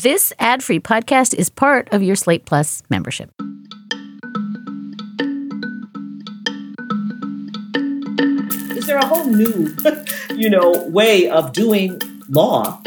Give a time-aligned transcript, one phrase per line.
[0.00, 3.32] This ad free podcast is part of your Slate Plus membership.
[8.76, 9.74] Is there a whole new,
[10.36, 12.80] you know, way of doing law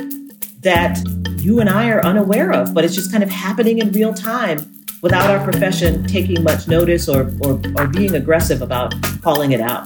[0.62, 1.02] that
[1.36, 4.60] you and I are unaware of, but it's just kind of happening in real time
[5.02, 9.86] without our profession taking much notice or, or, or being aggressive about calling it out?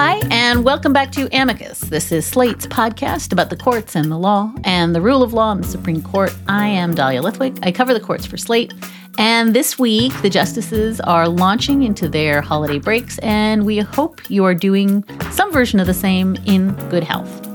[0.00, 1.80] Hi, and welcome back to Amicus.
[1.80, 5.50] This is Slate's podcast about the courts and the law and the rule of law
[5.50, 6.32] in the Supreme Court.
[6.46, 7.58] I am Dahlia Lithwick.
[7.66, 8.72] I cover the courts for Slate.
[9.18, 14.44] And this week, the justices are launching into their holiday breaks, and we hope you
[14.44, 15.02] are doing
[15.32, 17.47] some version of the same in good health.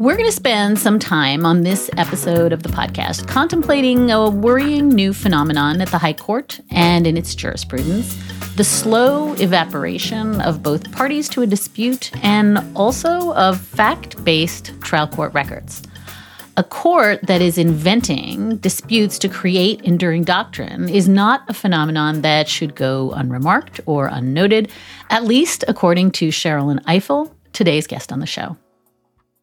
[0.00, 4.88] We're going to spend some time on this episode of the podcast contemplating a worrying
[4.88, 8.16] new phenomenon at the High Court and in its jurisprudence
[8.56, 15.06] the slow evaporation of both parties to a dispute and also of fact based trial
[15.06, 15.82] court records.
[16.56, 22.48] A court that is inventing disputes to create enduring doctrine is not a phenomenon that
[22.48, 24.70] should go unremarked or unnoted,
[25.10, 28.56] at least according to Sherrilyn Ifill, today's guest on the show.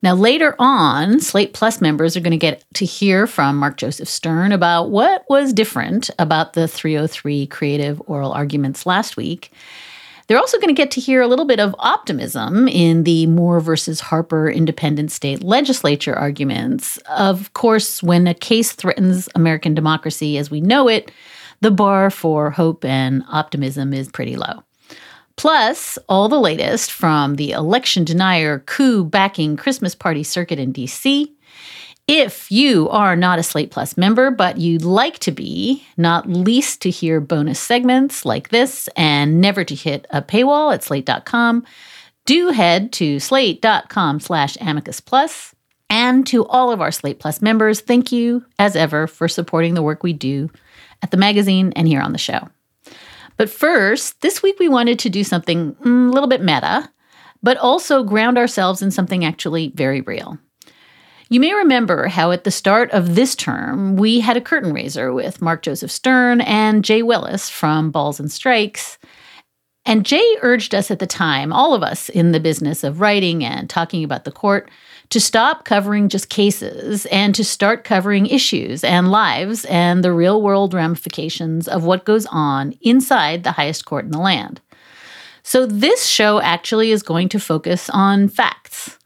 [0.03, 4.07] Now, later on, Slate Plus members are going to get to hear from Mark Joseph
[4.07, 9.51] Stern about what was different about the 303 creative oral arguments last week.
[10.27, 13.61] They're also going to get to hear a little bit of optimism in the Moore
[13.61, 16.97] versus Harper independent state legislature arguments.
[17.09, 21.11] Of course, when a case threatens American democracy as we know it,
[21.61, 24.63] the bar for hope and optimism is pretty low.
[25.37, 31.31] Plus, all the latest from the election denier coup backing Christmas party circuit in DC.
[32.07, 36.81] If you are not a Slate Plus member, but you'd like to be, not least
[36.81, 41.65] to hear bonus segments like this and never to hit a paywall at slate.com,
[42.25, 45.53] do head to slate.com slash amicus plus.
[45.89, 49.81] And to all of our Slate Plus members, thank you as ever for supporting the
[49.81, 50.49] work we do
[51.01, 52.49] at the magazine and here on the show.
[53.37, 56.89] But first, this week we wanted to do something mm, a little bit meta,
[57.43, 60.37] but also ground ourselves in something actually very real.
[61.29, 65.13] You may remember how at the start of this term, we had a curtain raiser
[65.13, 68.96] with Mark Joseph Stern and Jay Willis from Balls and Strikes.
[69.87, 73.45] And Jay urged us at the time, all of us in the business of writing
[73.45, 74.69] and talking about the court,
[75.11, 80.41] to stop covering just cases and to start covering issues and lives and the real
[80.41, 84.59] world ramifications of what goes on inside the highest court in the land.
[85.41, 88.99] So, this show actually is going to focus on facts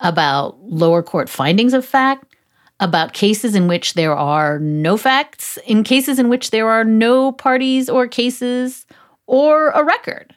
[0.00, 2.36] about lower court findings of fact,
[2.78, 7.32] about cases in which there are no facts, in cases in which there are no
[7.32, 8.84] parties or cases
[9.26, 10.34] or a record,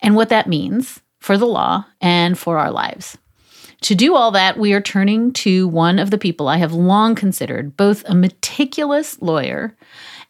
[0.00, 3.18] and what that means for the law and for our lives.
[3.82, 7.14] To do all that, we are turning to one of the people I have long
[7.14, 9.74] considered both a meticulous lawyer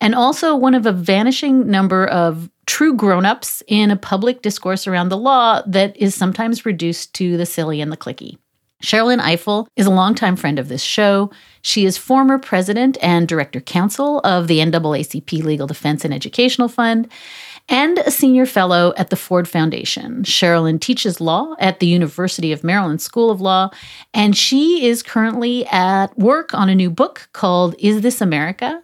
[0.00, 5.09] and also one of a vanishing number of true grown-ups in a public discourse around
[5.09, 8.38] the law that is sometimes reduced to the silly and the clicky.
[8.82, 11.31] Sherrilyn Ifill is a longtime friend of this show.
[11.60, 17.10] She is former president and director counsel of the NAACP Legal Defense and Educational Fund
[17.70, 20.25] and a senior fellow at the Ford Foundation.
[20.25, 23.70] Sherrilyn teaches law at the University of Maryland School of Law,
[24.12, 28.82] and she is currently at work on a new book called Is This America?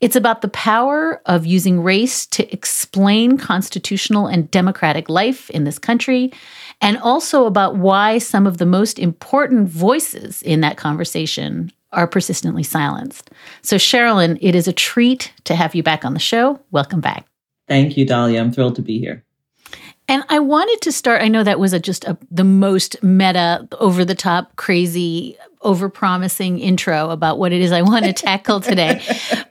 [0.00, 5.78] It's about the power of using race to explain constitutional and democratic life in this
[5.78, 6.32] country,
[6.80, 12.62] and also about why some of the most important voices in that conversation are persistently
[12.62, 13.30] silenced.
[13.62, 16.60] So, Sherrilyn, it is a treat to have you back on the show.
[16.70, 17.27] Welcome back.
[17.68, 18.40] Thank you, Dahlia.
[18.40, 19.24] I'm thrilled to be here.
[20.10, 21.20] And I wanted to start.
[21.20, 25.90] I know that was a, just a, the most meta, over the top, crazy, over
[25.90, 29.02] promising intro about what it is I want to tackle today.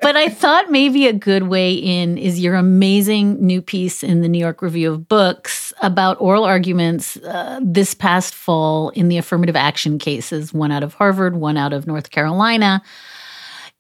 [0.02, 4.28] But I thought maybe a good way in is your amazing new piece in the
[4.28, 9.56] New York Review of Books about oral arguments uh, this past fall in the affirmative
[9.56, 12.82] action cases, one out of Harvard, one out of North Carolina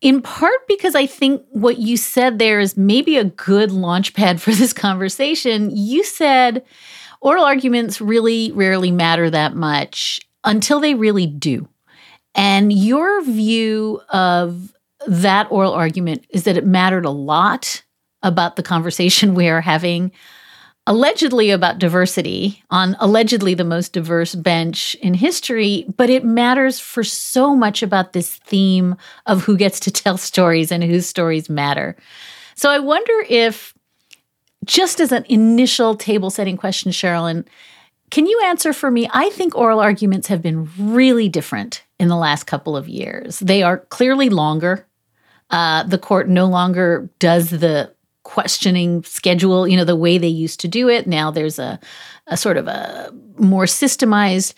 [0.01, 4.41] in part because I think what you said there is maybe a good launch pad
[4.41, 5.75] for this conversation.
[5.75, 6.63] You said
[7.21, 11.67] oral arguments really rarely matter that much until they really do.
[12.35, 14.71] And your view of
[15.07, 17.83] that oral argument is that it mattered a lot
[18.21, 20.11] about the conversation we are having
[20.87, 27.03] allegedly about diversity on allegedly the most diverse bench in history, but it matters for
[27.03, 28.95] so much about this theme
[29.25, 31.95] of who gets to tell stories and whose stories matter.
[32.55, 33.73] So I wonder if,
[34.65, 37.45] just as an initial table setting question, Sherrilyn,
[38.09, 39.09] can you answer for me?
[39.13, 43.39] I think oral arguments have been really different in the last couple of years.
[43.39, 44.87] They are clearly longer.
[45.49, 47.93] Uh, the court no longer does the
[48.27, 51.07] questioning schedule, you know, the way they used to do it.
[51.07, 51.79] Now there's a,
[52.27, 54.53] a sort of a more systemized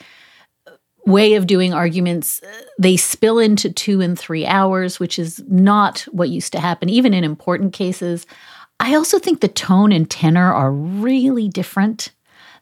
[1.06, 2.42] way of doing arguments.
[2.80, 7.14] They spill into two and three hours, which is not what used to happen, even
[7.14, 8.26] in important cases.
[8.80, 12.12] I also think the tone and tenor are really different.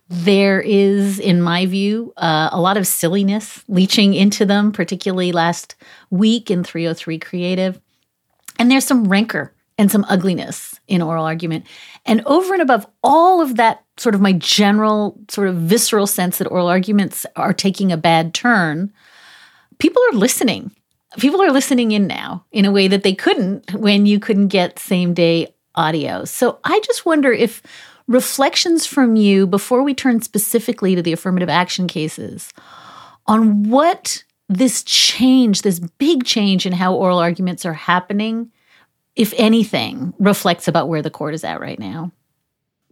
[0.10, 5.76] There is, in my view, uh, a lot of silliness leaching into them, particularly last
[6.10, 7.80] week in 303 Creative.
[8.60, 11.66] And there's some rancor and some ugliness in oral argument.
[12.06, 16.38] And over and above all of that, sort of my general, sort of visceral sense
[16.38, 18.92] that oral arguments are taking a bad turn,
[19.78, 20.72] people are listening.
[21.20, 24.80] People are listening in now in a way that they couldn't when you couldn't get
[24.80, 26.26] same day audio.
[26.26, 27.62] So I just wonder if
[28.08, 32.52] reflections from you before we turn specifically to the affirmative action cases
[33.28, 38.52] on what this change, this big change in how oral arguments are happening,
[39.18, 42.12] if anything, reflects about where the court is at right now.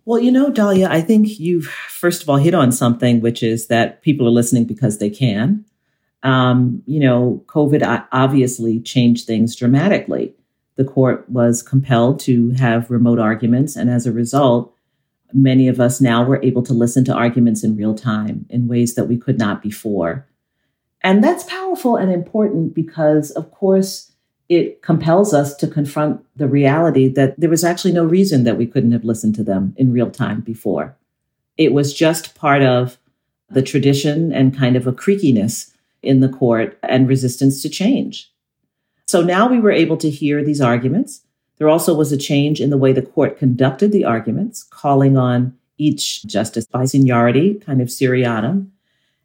[0.05, 3.67] Well, you know, Dahlia, I think you've first of all hit on something, which is
[3.67, 5.65] that people are listening because they can.
[6.23, 10.33] Um, you know, COVID obviously changed things dramatically.
[10.75, 14.75] The court was compelled to have remote arguments, and as a result,
[15.33, 18.95] many of us now were able to listen to arguments in real time in ways
[18.95, 20.27] that we could not before.
[21.01, 24.11] And that's powerful and important because, of course,
[24.47, 28.67] it compels us to confront the reality that there was actually no reason that we
[28.67, 30.95] couldn't have listened to them in real time before.
[31.57, 32.97] It was just part of
[33.49, 35.71] the tradition and kind of a creakiness
[36.01, 38.31] in the court and resistance to change.
[39.07, 41.21] So now we were able to hear these arguments
[41.57, 45.57] there also was a change in the way the court conducted the arguments, calling on
[45.77, 48.71] each justice by seniority, kind of seriatim.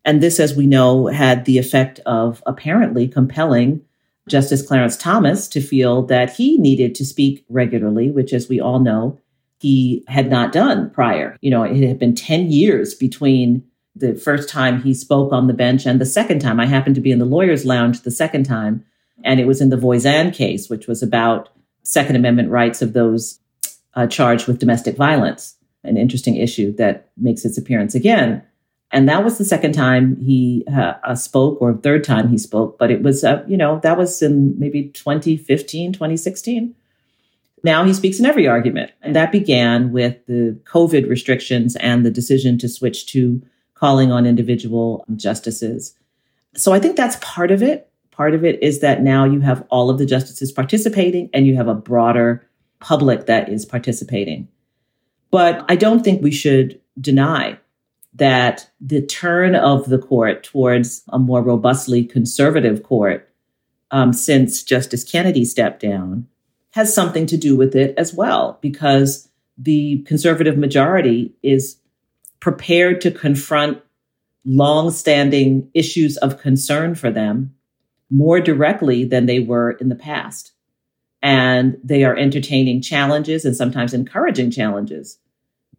[0.05, 3.83] And this, as we know, had the effect of apparently compelling
[4.29, 8.79] Justice Clarence Thomas to feel that he needed to speak regularly, which, as we all
[8.79, 9.19] know,
[9.59, 11.37] he had not done prior.
[11.41, 13.65] You know, it had been 10 years between
[13.95, 16.61] the first time he spoke on the bench and the second time.
[16.61, 18.85] I happened to be in the lawyer's lounge the second time,
[19.25, 21.51] and it was in the Voisine case, which was about
[21.83, 23.41] Second Amendment rights of those
[23.95, 28.43] uh, charged with domestic violence, an interesting issue that makes its appearance again.
[28.93, 32.79] And that was the second time he uh, uh spoke, or third time he spoke,
[32.79, 36.75] but it was, uh, you know, that was in maybe 2015, 2016.
[37.63, 38.93] Now he speaks in every argument.
[39.03, 43.43] And that began with the COVID restrictions and the decision to switch to
[43.75, 45.95] calling on individual justices.
[46.55, 47.89] So I think that's part of it.
[48.11, 51.57] Part of it is that now you have all of the justices participating and you
[51.57, 52.47] have a broader
[52.81, 54.49] public that is participating.
[55.31, 57.59] But I don't think we should deny
[58.15, 63.29] that the turn of the court towards a more robustly conservative court
[63.91, 66.27] um, since Justice Kennedy stepped down
[66.73, 69.29] has something to do with it as well, because
[69.59, 71.77] the conservative majority is
[72.39, 73.83] prepared to confront
[74.45, 77.55] long-standing issues of concern for them
[78.09, 80.53] more directly than they were in the past.
[81.23, 85.19] And they are entertaining challenges and sometimes encouraging challenges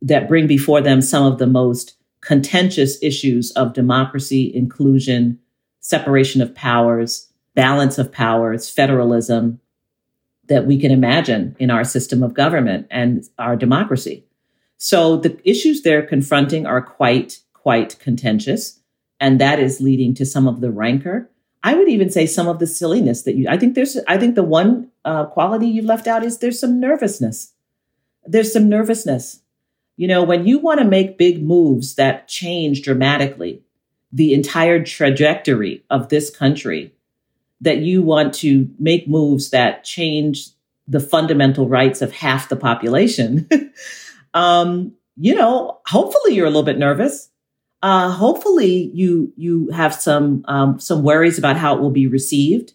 [0.01, 5.39] that bring before them some of the most contentious issues of democracy, inclusion,
[5.79, 9.59] separation of powers, balance of powers, federalism
[10.47, 14.25] that we can imagine in our system of government and our democracy.
[14.77, 18.79] So the issues they're confronting are quite, quite contentious.
[19.19, 21.31] And that is leading to some of the rancor
[21.63, 24.35] I would even say some of the silliness that you, I think there's, I think
[24.35, 27.53] the one uh, quality you've left out is there's some nervousness.
[28.25, 29.41] There's some nervousness.
[30.01, 33.61] You know, when you want to make big moves that change dramatically
[34.11, 36.93] the entire trajectory of this country,
[37.61, 40.47] that you want to make moves that change
[40.87, 43.47] the fundamental rights of half the population,
[44.33, 47.29] um, you know, hopefully you're a little bit nervous
[47.83, 52.73] uh, hopefully you you have some um, some worries about how it will be received.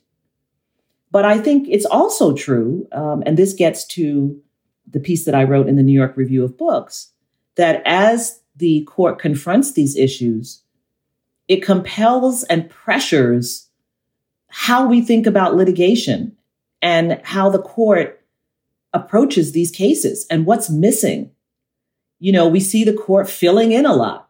[1.11, 4.41] But I think it's also true, um, and this gets to
[4.91, 7.13] the piece that I wrote in the New York Review of Books,
[7.57, 10.63] that as the court confronts these issues,
[11.49, 13.69] it compels and pressures
[14.49, 16.37] how we think about litigation
[16.81, 18.25] and how the court
[18.93, 21.31] approaches these cases and what's missing.
[22.19, 24.27] You know, we see the court filling in a lot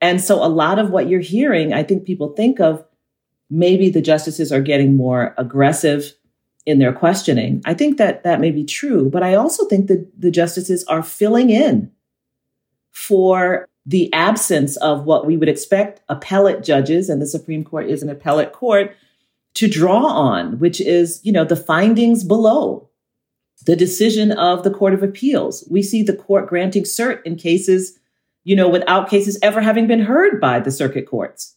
[0.00, 2.84] and so a lot of what you're hearing, I think people think of
[3.50, 6.14] maybe the justices are getting more aggressive
[6.66, 7.62] in their questioning.
[7.64, 11.02] I think that that may be true, but I also think that the justices are
[11.02, 11.90] filling in
[12.98, 18.02] for the absence of what we would expect appellate judges, and the Supreme Court is
[18.02, 18.94] an appellate court,
[19.54, 22.88] to draw on, which is, you know, the findings below
[23.66, 25.64] the decision of the Court of Appeals.
[25.70, 27.98] We see the court granting cert in cases,
[28.42, 31.54] you know, without cases ever having been heard by the circuit courts.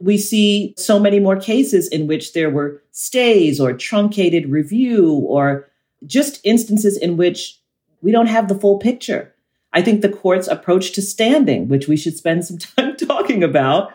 [0.00, 5.68] We see so many more cases in which there were stays or truncated review or
[6.06, 7.60] just instances in which
[8.00, 9.33] we don't have the full picture.
[9.74, 13.92] I think the court's approach to standing, which we should spend some time talking about,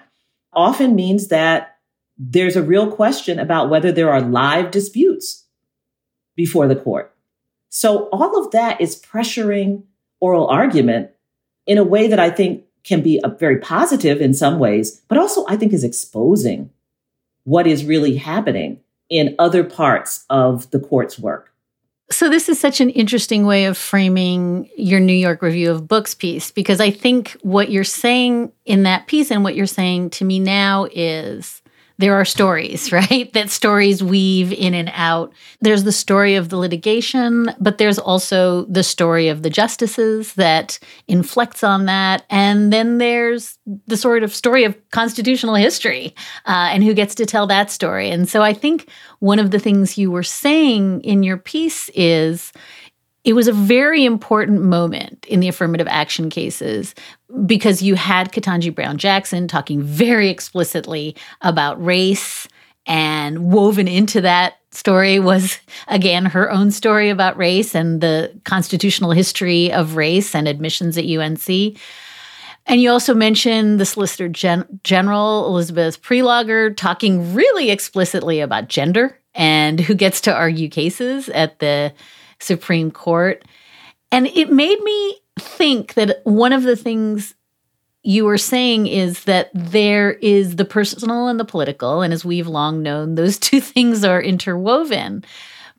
[0.53, 1.77] often means that
[2.17, 5.45] there's a real question about whether there are live disputes
[6.35, 7.15] before the court.
[7.69, 9.83] So all of that is pressuring
[10.19, 11.11] oral argument
[11.65, 15.45] in a way that I think can be very positive in some ways, but also
[15.47, 16.71] I think is exposing
[17.43, 21.48] what is really happening in other parts of the court's work.
[22.11, 26.15] So, this is such an interesting way of framing your New York Review of Books
[26.15, 30.25] piece because I think what you're saying in that piece and what you're saying to
[30.25, 31.61] me now is
[31.99, 33.31] there are stories, right?
[33.33, 35.31] That stories weave in and out.
[35.61, 40.79] There's the story of the litigation, but there's also the story of the justices that
[41.07, 42.25] inflects on that.
[42.29, 46.15] And then there's the sort of story of constitutional history
[46.45, 48.09] uh, and who gets to tell that story.
[48.09, 48.89] And so I think
[49.19, 52.53] one of the things you were saying in your piece is
[53.29, 56.95] it was a very important moment in the affirmative action cases
[57.45, 62.47] because you had Ketanji Brown Jackson talking very explicitly about race
[62.87, 69.11] and woven into that story was again her own story about race and the constitutional
[69.11, 71.77] history of race and admissions at UNC.
[72.65, 79.19] And you also mentioned the Solicitor Gen- General Elizabeth Prelogar talking really explicitly about gender
[79.35, 81.93] and who gets to argue cases at the
[82.39, 83.43] Supreme Court.
[84.11, 87.35] And it made me think that one of the things
[88.03, 92.01] you were saying is that there is the personal and the political.
[92.01, 95.23] And as we've long known, those two things are interwoven.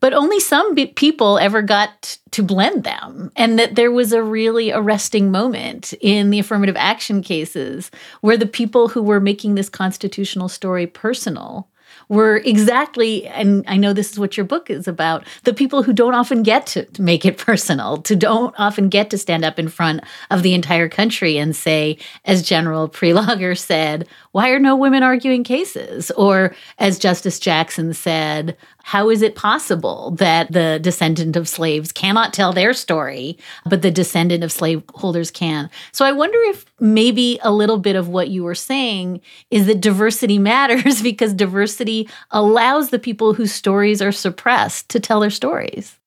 [0.01, 3.31] But only some people ever got to blend them.
[3.37, 7.91] And that there was a really arresting moment in the affirmative action cases
[8.23, 11.69] where the people who were making this constitutional story personal
[12.11, 15.93] were exactly, and I know this is what your book is about, the people who
[15.93, 19.59] don't often get to, to make it personal, to don't often get to stand up
[19.59, 24.75] in front of the entire country and say, as General Prelogar said, why are no
[24.75, 26.11] women arguing cases?
[26.13, 32.33] Or as Justice Jackson said, how is it possible that the descendant of slaves cannot
[32.33, 35.71] tell their story, but the descendant of slaveholders can?
[35.93, 39.21] So I wonder if maybe a little bit of what you were saying
[39.51, 45.21] is that diversity matters because diversity allows the people whose stories are suppressed to tell
[45.21, 45.99] their stories.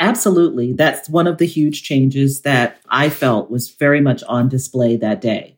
[0.00, 0.72] Absolutely.
[0.72, 5.20] That's one of the huge changes that I felt was very much on display that
[5.20, 5.56] day.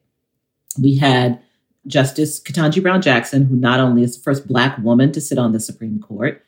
[0.79, 1.41] We had
[1.87, 5.53] Justice Ketanji Brown Jackson, who not only is the first Black woman to sit on
[5.53, 6.45] the Supreme Court,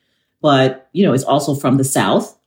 [0.47, 2.39] but you know is also from the South,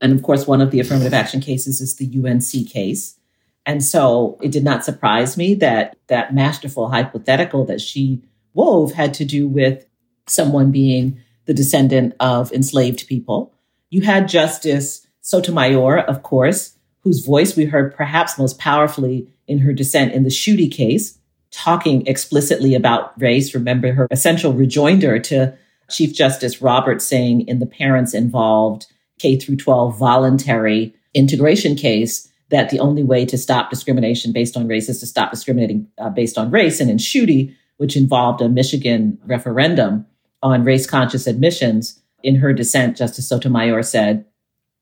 [0.00, 3.18] and of course, one of the affirmative action cases is the UNC case.
[3.66, 8.22] And so it did not surprise me that that masterful hypothetical that she
[8.52, 9.84] wove had to do with
[10.28, 13.52] someone being the descendant of enslaved people.
[13.90, 19.72] You had Justice Sotomayor, of course, whose voice we heard perhaps most powerfully in her
[19.72, 21.18] dissent in the Schuette case,
[21.50, 23.54] talking explicitly about race.
[23.54, 25.58] Remember her essential rejoinder to
[25.90, 28.86] Chief Justice Roberts saying in the parents involved
[29.18, 34.68] K through 12 voluntary integration case that the only way to stop discrimination based on
[34.68, 36.80] race is to stop discriminating uh, based on race.
[36.80, 40.06] And in Schuette, which involved a Michigan referendum
[40.42, 44.24] on race conscious admissions, in her dissent, Justice Sotomayor said,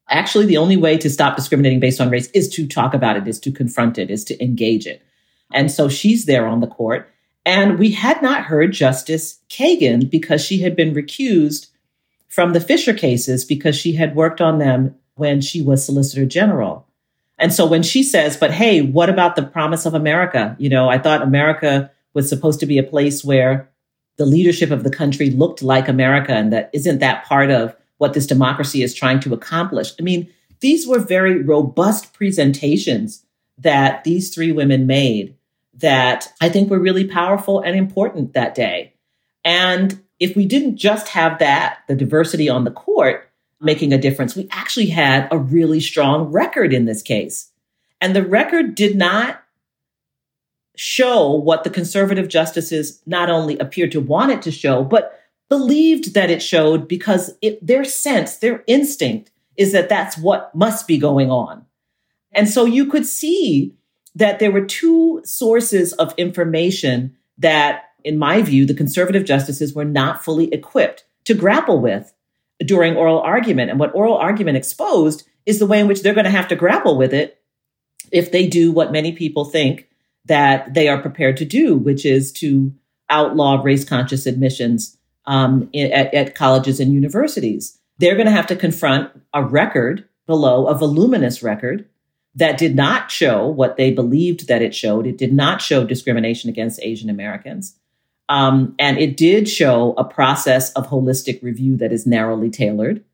[0.08, 3.26] actually, the only way to stop discriminating based on race is to talk about it,
[3.26, 5.02] is to confront it, is to engage it.
[5.52, 7.11] And so she's there on the court.
[7.44, 11.68] And we had not heard Justice Kagan because she had been recused
[12.28, 16.86] from the Fisher cases because she had worked on them when she was Solicitor General.
[17.38, 20.56] And so when she says, but hey, what about the promise of America?
[20.58, 23.68] You know, I thought America was supposed to be a place where
[24.16, 28.12] the leadership of the country looked like America, and that isn't that part of what
[28.14, 29.92] this democracy is trying to accomplish.
[29.98, 30.28] I mean,
[30.60, 33.24] these were very robust presentations
[33.58, 35.34] that these three women made
[35.74, 38.94] that I think were really powerful and important that day.
[39.44, 43.28] And if we didn't just have that, the diversity on the court
[43.60, 47.50] making a difference, we actually had a really strong record in this case.
[48.00, 49.42] And the record did not
[50.76, 56.14] show what the conservative justices not only appeared to want it to show, but believed
[56.14, 60.98] that it showed because it, their sense, their instinct is that that's what must be
[60.98, 61.64] going on.
[62.32, 63.74] And so you could see
[64.14, 69.84] that there were two sources of information that, in my view, the conservative justices were
[69.84, 72.12] not fully equipped to grapple with
[72.64, 73.70] during oral argument.
[73.70, 76.56] And what oral argument exposed is the way in which they're going to have to
[76.56, 77.40] grapple with it
[78.10, 79.88] if they do what many people think
[80.26, 82.72] that they are prepared to do, which is to
[83.10, 87.78] outlaw race conscious admissions um, at, at colleges and universities.
[87.98, 91.88] They're going to have to confront a record below, a voluminous record
[92.34, 95.06] that did not show what they believed that it showed.
[95.06, 97.76] It did not show discrimination against Asian Americans.
[98.28, 103.04] Um, and it did show a process of holistic review that is narrowly tailored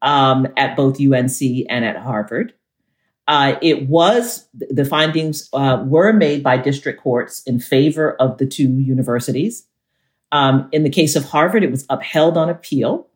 [0.00, 2.54] um, at both UNC and at Harvard.
[3.28, 8.46] Uh, it was the findings uh, were made by district courts in favor of the
[8.46, 9.66] two universities.
[10.32, 13.08] Um, in the case of Harvard, it was upheld on appeal.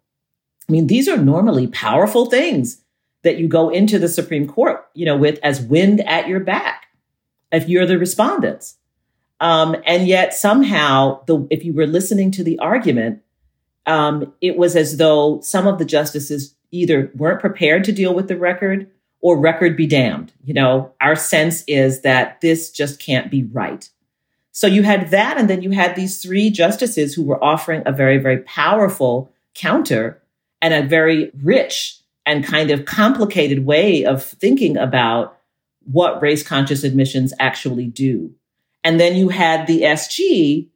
[0.68, 2.79] I mean, these are normally powerful things
[3.22, 6.86] that you go into the Supreme Court, you know, with as wind at your back
[7.52, 8.76] if you're the respondents.
[9.40, 13.22] Um, and yet somehow, the, if you were listening to the argument,
[13.86, 18.28] um, it was as though some of the justices either weren't prepared to deal with
[18.28, 18.90] the record
[19.22, 20.32] or record be damned.
[20.44, 23.88] You know, our sense is that this just can't be right.
[24.52, 27.92] So you had that, and then you had these three justices who were offering a
[27.92, 30.20] very, very powerful counter
[30.60, 31.99] and a very rich
[32.30, 35.36] and kind of complicated way of thinking about
[35.82, 38.32] what race conscious admissions actually do.
[38.84, 40.68] And then you had the SG,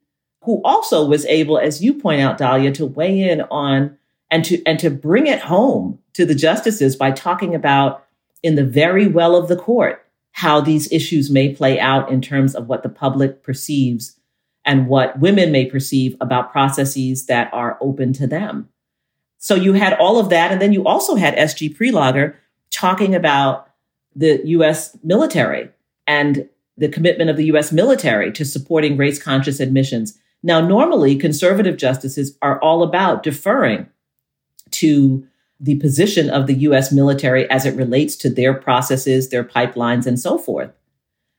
[0.42, 3.96] who also was able, as you point out, Dahlia, to weigh in on
[4.32, 8.04] and to and to bring it home to the justices by talking about
[8.42, 12.56] in the very well of the court how these issues may play out in terms
[12.56, 14.18] of what the public perceives
[14.64, 18.68] and what women may perceive about processes that are open to them.
[19.44, 20.50] So you had all of that.
[20.52, 22.34] And then you also had SG Prelogar
[22.70, 23.68] talking about
[24.16, 25.68] the US military
[26.06, 26.48] and
[26.78, 30.18] the commitment of the US military to supporting race conscious admissions.
[30.42, 33.86] Now, normally conservative justices are all about deferring
[34.70, 35.26] to
[35.60, 40.18] the position of the US military as it relates to their processes, their pipelines, and
[40.18, 40.70] so forth.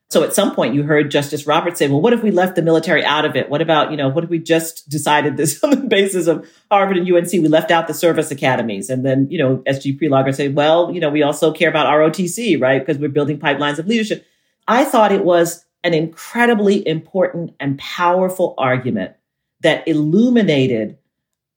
[0.10, 2.62] So at some point you heard Justice Roberts say, well, what if we left the
[2.62, 3.50] military out of it?
[3.50, 6.98] What about, you know, what if we just decided this on the basis of Harvard
[6.98, 7.32] and UNC?
[7.32, 8.90] We left out the service academies.
[8.90, 12.62] And then, you know, SG Prelogar said, well, you know, we also care about ROTC,
[12.62, 12.80] right?
[12.80, 14.26] Because we're building pipelines of leadership.
[14.68, 19.16] I thought it was an incredibly important and powerful argument
[19.62, 20.98] that illuminated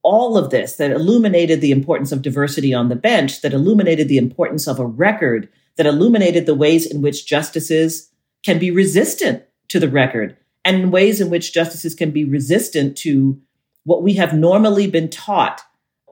[0.02, 4.18] all of this, that illuminated the importance of diversity on the bench, that illuminated the
[4.18, 8.07] importance of a record, that illuminated the ways in which justices
[8.44, 13.40] can be resistant to the record and ways in which justices can be resistant to
[13.84, 15.62] what we have normally been taught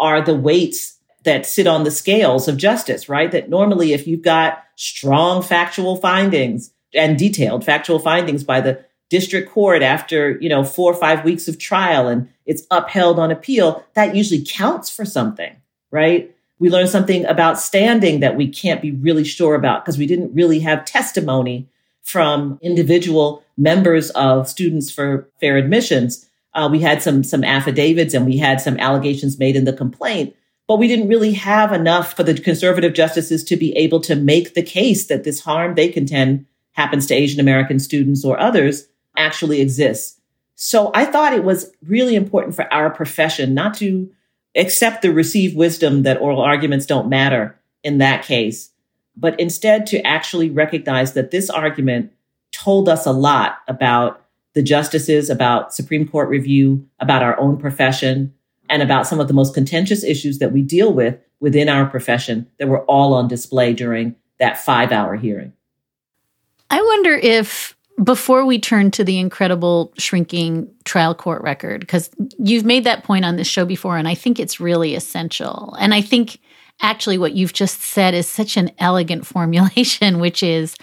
[0.01, 3.31] are the weights that sit on the scales of justice, right?
[3.33, 9.51] That normally, if you've got strong factual findings and detailed factual findings by the district
[9.51, 13.85] court after, you know, four or five weeks of trial and it's upheld on appeal,
[13.95, 15.55] that usually counts for something,
[15.91, 16.35] right?
[16.59, 20.35] We learn something about standing that we can't be really sure about because we didn't
[20.35, 21.69] really have testimony
[22.07, 26.25] from individual members of students for fair admissions.
[26.55, 30.33] Uh, we had some some affidavits and we had some allegations made in the complaint,
[30.69, 34.55] but we didn't really have enough for the conservative justices to be able to make
[34.55, 39.61] the case that this harm they contend happens to Asian American students or others actually
[39.61, 40.21] exists.
[40.55, 44.09] So I thought it was really important for our profession not to
[44.55, 48.71] accept the received wisdom that oral arguments don't matter in that case,
[49.17, 52.13] but instead to actually recognize that this argument
[52.53, 54.23] told us a lot about
[54.55, 58.33] the justices, about Supreme Court review, about our own profession,
[58.69, 62.47] and about some of the most contentious issues that we deal with within our profession
[62.59, 65.53] that were all on display during that five hour hearing.
[66.71, 72.65] I wonder if before we turn to the incredible shrinking trial court record, because you've
[72.65, 75.75] made that point on this show before, and I think it's really essential.
[75.79, 76.39] And I think
[76.81, 80.77] actually what you've just said is such an elegant formulation, which is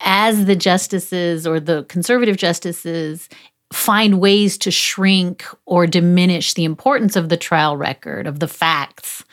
[0.00, 3.28] as the justices or the conservative justices
[3.72, 9.24] find ways to shrink or diminish the importance of the trial record, of the facts,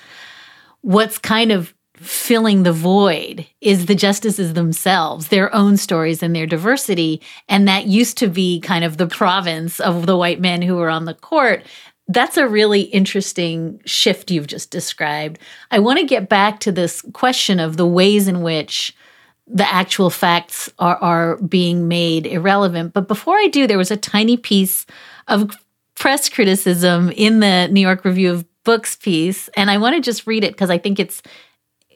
[0.82, 6.46] what's kind of filling the void is the justices themselves, their own stories and their
[6.46, 7.22] diversity.
[7.48, 10.90] And that used to be kind of the province of the white men who were
[10.90, 11.64] on the court.
[12.08, 15.40] That's a really interesting shift you've just described.
[15.72, 18.96] I want to get back to this question of the ways in which
[19.48, 22.94] the actual facts are, are being made irrelevant.
[22.94, 24.86] But before I do, there was a tiny piece
[25.28, 25.56] of
[25.96, 29.48] press criticism in the New York Review of Books piece.
[29.50, 31.22] And I want to just read it because I think it's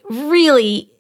[0.10, 0.92] really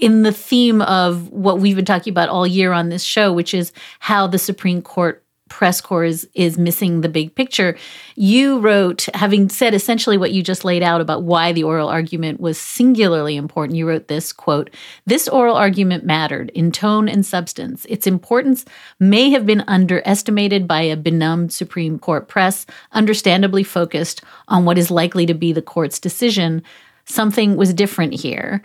[0.00, 3.54] in the theme of what we've been talking about all year on this show, which
[3.54, 5.23] is how the Supreme Court
[5.54, 7.76] press corps is, is missing the big picture.
[8.16, 12.40] You wrote, having said essentially what you just laid out about why the oral argument
[12.40, 14.68] was singularly important, you wrote this quote
[15.06, 17.84] This oral argument mattered in tone and substance.
[17.88, 18.64] Its importance
[18.98, 24.90] may have been underestimated by a benumbed Supreme Court press, understandably focused on what is
[24.90, 26.64] likely to be the court's decision.
[27.04, 28.60] Something was different here.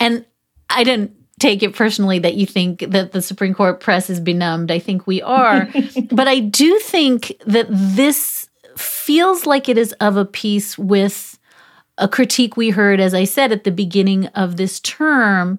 [0.00, 0.26] And
[0.68, 4.70] I didn't take it personally that you think that the Supreme Court press is benumbed.
[4.70, 5.68] I think we are.
[6.12, 11.38] but I do think that this feels like it is of a piece with
[11.98, 15.58] a critique we heard, as I said at the beginning of this term,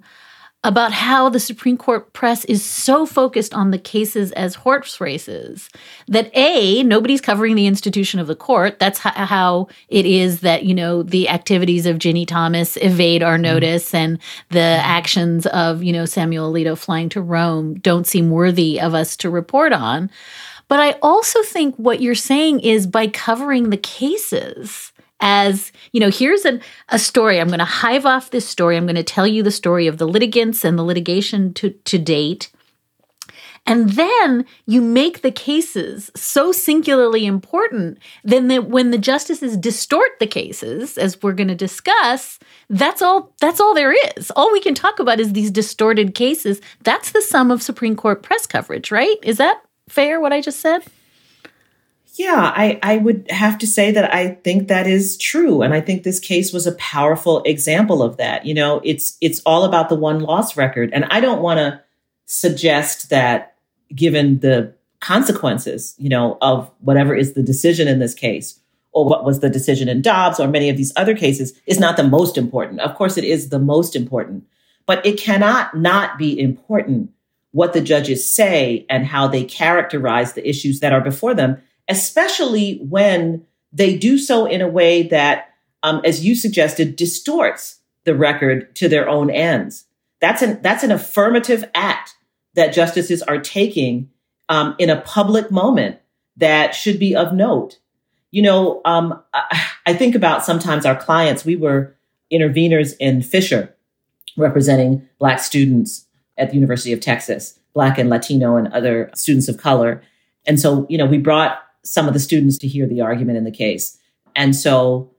[0.63, 5.69] about how the Supreme Court press is so focused on the cases as horse races
[6.08, 8.80] that A, nobody's covering the institution of the court.
[8.80, 13.41] That's how it is that, you know, the activities of Ginni Thomas evade our mm-hmm.
[13.41, 13.95] notice mm.
[13.95, 18.93] and the actions of, you know, Samuel Alito flying to Rome don't seem worthy of
[18.93, 20.10] us to report on.
[20.69, 24.92] But I also think what you're saying is by covering the cases,
[25.23, 26.59] as you know here's a,
[26.89, 27.39] a story.
[27.39, 28.75] I'm going to hive off this story.
[28.75, 31.97] I'm going to tell you the story of the litigants and the litigation to, to
[31.97, 32.51] date.
[33.65, 40.12] And then you make the cases so singularly important then that when the justices distort
[40.19, 42.38] the cases as we're going to discuss
[42.69, 44.29] that's all that's all there is.
[44.31, 46.59] All we can talk about is these distorted cases.
[46.81, 49.15] That's the sum of supreme court press coverage right?
[49.23, 50.81] Is that fair what i just said
[52.15, 55.63] yeah, I, I would have to say that I think that is true.
[55.63, 58.45] And I think this case was a powerful example of that.
[58.45, 60.91] You know, it's it's all about the one loss record.
[60.93, 61.82] And I don't want to
[62.26, 63.56] suggest that
[63.93, 68.60] given the consequences, you know, of whatever is the decision in this case,
[68.91, 71.97] or what was the decision in Dobbs or many of these other cases, is not
[71.97, 72.80] the most important.
[72.80, 74.45] Of course, it is the most important,
[74.86, 77.10] but it cannot not be important
[77.54, 82.77] what the judges say and how they characterize the issues that are before them especially
[82.77, 88.75] when they do so in a way that, um, as you suggested, distorts the record
[88.75, 89.85] to their own ends.
[90.19, 92.15] That's an that's an affirmative act
[92.53, 94.09] that justices are taking
[94.49, 95.97] um, in a public moment
[96.37, 97.79] that should be of note.
[98.31, 101.45] You know, um, I, I think about sometimes our clients.
[101.45, 101.95] We were
[102.31, 103.75] interveners in Fisher,
[104.37, 109.57] representing Black students at the University of Texas, Black and Latino and other students of
[109.57, 110.01] color.
[110.45, 113.43] And so, you know, we brought some of the students to hear the argument in
[113.43, 113.97] the case.
[114.35, 115.11] And so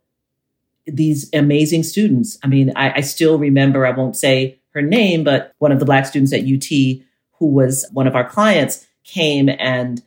[0.87, 5.55] these amazing students, I mean, I, I still remember, I won't say her name, but
[5.59, 7.05] one of the Black students at UT
[7.39, 10.03] who was one of our clients came and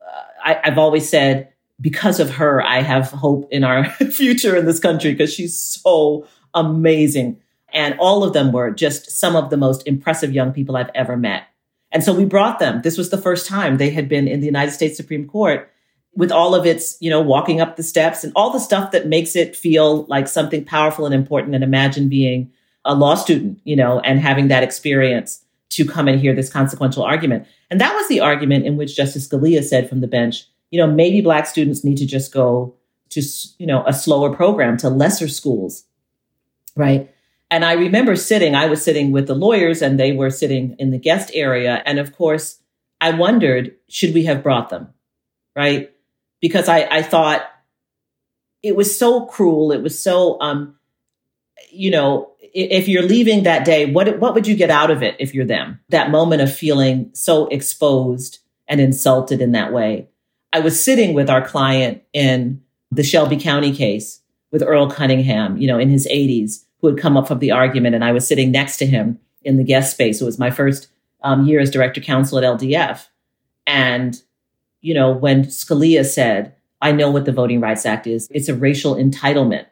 [0.00, 4.64] uh, I, I've always said, because of her, I have hope in our future in
[4.64, 7.40] this country because she's so amazing.
[7.72, 11.16] And all of them were just some of the most impressive young people I've ever
[11.16, 11.44] met.
[11.92, 12.80] And so we brought them.
[12.82, 15.70] This was the first time they had been in the United States Supreme Court
[16.16, 19.06] with all of its, you know, walking up the steps and all the stuff that
[19.06, 21.54] makes it feel like something powerful and important.
[21.54, 22.50] And imagine being
[22.84, 27.02] a law student, you know, and having that experience to come and hear this consequential
[27.02, 27.46] argument.
[27.70, 30.86] And that was the argument in which Justice Scalia said from the bench, you know,
[30.86, 32.74] maybe Black students need to just go
[33.10, 33.22] to,
[33.58, 35.84] you know, a slower program to lesser schools,
[36.76, 37.12] right?
[37.50, 40.90] And I remember sitting, I was sitting with the lawyers and they were sitting in
[40.90, 41.82] the guest area.
[41.84, 42.60] And of course,
[43.00, 44.88] I wondered, should we have brought them?
[45.54, 45.92] Right?
[46.46, 47.42] Because I, I thought
[48.62, 49.72] it was so cruel.
[49.72, 50.76] It was so, um,
[51.72, 55.16] you know, if you're leaving that day, what what would you get out of it
[55.18, 55.80] if you're them?
[55.88, 60.08] That moment of feeling so exposed and insulted in that way.
[60.52, 64.20] I was sitting with our client in the Shelby County case
[64.52, 67.96] with Earl Cunningham, you know, in his 80s, who had come up from the argument,
[67.96, 70.20] and I was sitting next to him in the guest space.
[70.20, 70.86] It was my first
[71.24, 73.08] um, year as director counsel at LDF,
[73.66, 74.22] and
[74.86, 78.54] you know, when Scalia said, I know what the Voting Rights Act is, it's a
[78.54, 79.66] racial entitlement.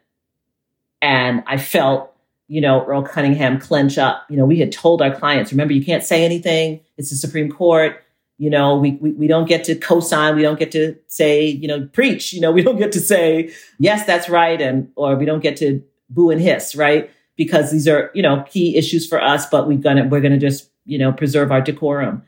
[1.01, 2.13] And I felt,
[2.49, 4.25] you know, Earl Cunningham clench up.
[4.29, 6.81] You know, we had told our clients, remember, you can't say anything.
[6.97, 8.03] It's the Supreme Court.
[8.37, 10.35] You know, we, we, we don't get to co-sign.
[10.35, 12.33] We don't get to say, you know, preach.
[12.33, 14.59] You know, we don't get to say, yes, that's right.
[14.61, 17.09] And, or we don't get to boo and hiss, right?
[17.37, 20.69] Because these are, you know, key issues for us, but we're to, we're to just,
[20.83, 22.21] you know, preserve our decorum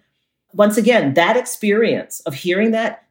[0.54, 3.06] once again, that experience of hearing that,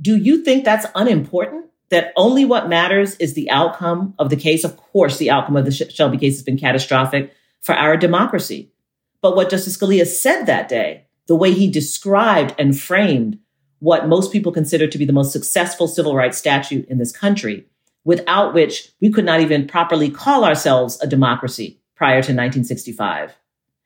[0.00, 1.66] do you think that's unimportant?
[1.90, 4.64] That only what matters is the outcome of the case?
[4.64, 8.72] Of course, the outcome of the Shelby case has been catastrophic for our democracy.
[9.20, 13.38] But what Justice Scalia said that day, the way he described and framed
[13.78, 17.66] what most people consider to be the most successful civil rights statute in this country,
[18.04, 23.34] without which we could not even properly call ourselves a democracy prior to 1965.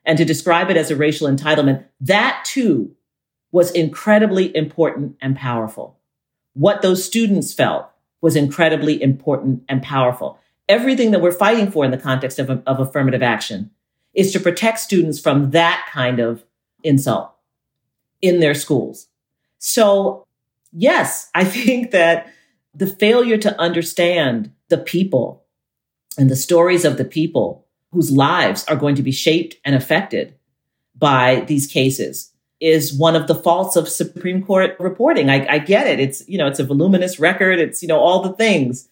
[0.09, 2.95] And to describe it as a racial entitlement, that too
[3.51, 5.99] was incredibly important and powerful.
[6.53, 7.87] What those students felt
[8.19, 10.39] was incredibly important and powerful.
[10.67, 13.69] Everything that we're fighting for in the context of, of affirmative action
[14.15, 16.43] is to protect students from that kind of
[16.83, 17.31] insult
[18.19, 19.09] in their schools.
[19.59, 20.25] So,
[20.71, 22.33] yes, I think that
[22.73, 25.45] the failure to understand the people
[26.17, 30.35] and the stories of the people whose lives are going to be shaped and affected
[30.95, 35.29] by these cases is one of the faults of Supreme Court reporting.
[35.29, 35.99] I, I, get it.
[35.99, 37.57] It's, you know, it's a voluminous record.
[37.57, 38.89] It's, you know, all the things.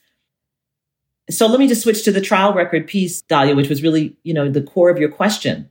[1.30, 4.34] So let me just switch to the trial record piece, Dahlia, which was really, you
[4.34, 5.70] know, the core of your question.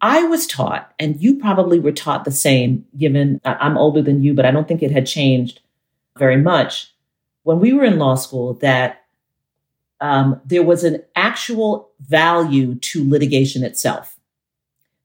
[0.00, 4.32] I was taught, and you probably were taught the same, given I'm older than you,
[4.32, 5.60] but I don't think it had changed
[6.16, 6.94] very much
[7.42, 8.99] when we were in law school that
[10.00, 14.16] um, there was an actual value to litigation itself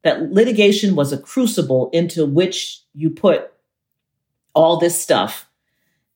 [0.06, 3.52] that litigation was a crucible into which you put
[4.54, 5.50] all this stuff.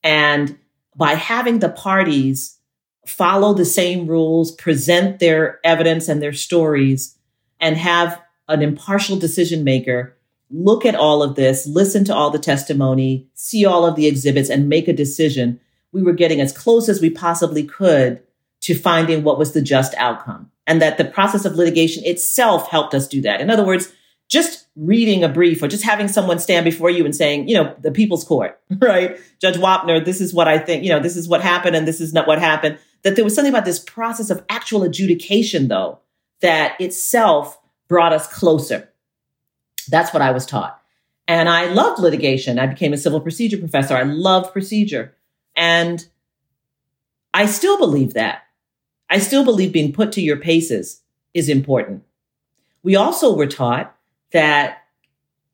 [0.04, 0.56] And
[0.94, 2.56] by having the parties
[3.04, 7.18] follow the same rules, present their evidence and their stories,
[7.58, 10.16] and have an impartial decision maker
[10.52, 14.50] look at all of this, listen to all the testimony, see all of the exhibits,
[14.50, 15.58] and make a decision,
[15.90, 18.22] we were getting as close as we possibly could
[18.62, 22.94] to finding what was the just outcome and that the process of litigation itself helped
[22.94, 23.40] us do that.
[23.40, 23.92] In other words,
[24.28, 27.74] just reading a brief or just having someone stand before you and saying, you know,
[27.80, 29.18] the people's court, right?
[29.40, 32.00] Judge Wapner, this is what I think, you know, this is what happened and this
[32.00, 32.78] is not what happened.
[33.02, 35.98] That there was something about this process of actual adjudication, though,
[36.40, 38.90] that itself brought us closer.
[39.88, 40.80] That's what I was taught.
[41.26, 42.58] And I loved litigation.
[42.58, 43.96] I became a civil procedure professor.
[43.96, 45.16] I loved procedure.
[45.56, 46.06] And
[47.32, 48.42] I still believe that.
[49.10, 51.02] I still believe being put to your paces
[51.34, 52.04] is important.
[52.82, 53.94] We also were taught
[54.32, 54.78] that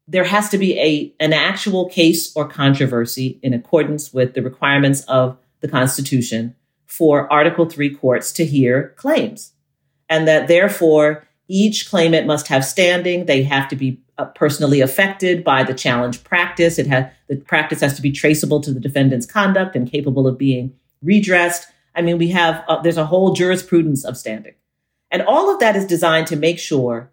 [0.06, 5.02] there has to be a, an actual case or controversy in accordance with the requirements
[5.04, 6.54] of the Constitution
[6.86, 9.52] for Article 3 courts to hear claims.
[10.08, 13.26] And that therefore, each claimant must have standing.
[13.26, 16.78] They have to be uh, personally affected by the challenge practice.
[16.78, 20.38] It has, the practice has to be traceable to the defendant's conduct and capable of
[20.38, 21.66] being redressed.
[21.96, 24.54] I mean, we have, uh, there's a whole jurisprudence of standing.
[25.10, 27.10] And all of that is designed to make sure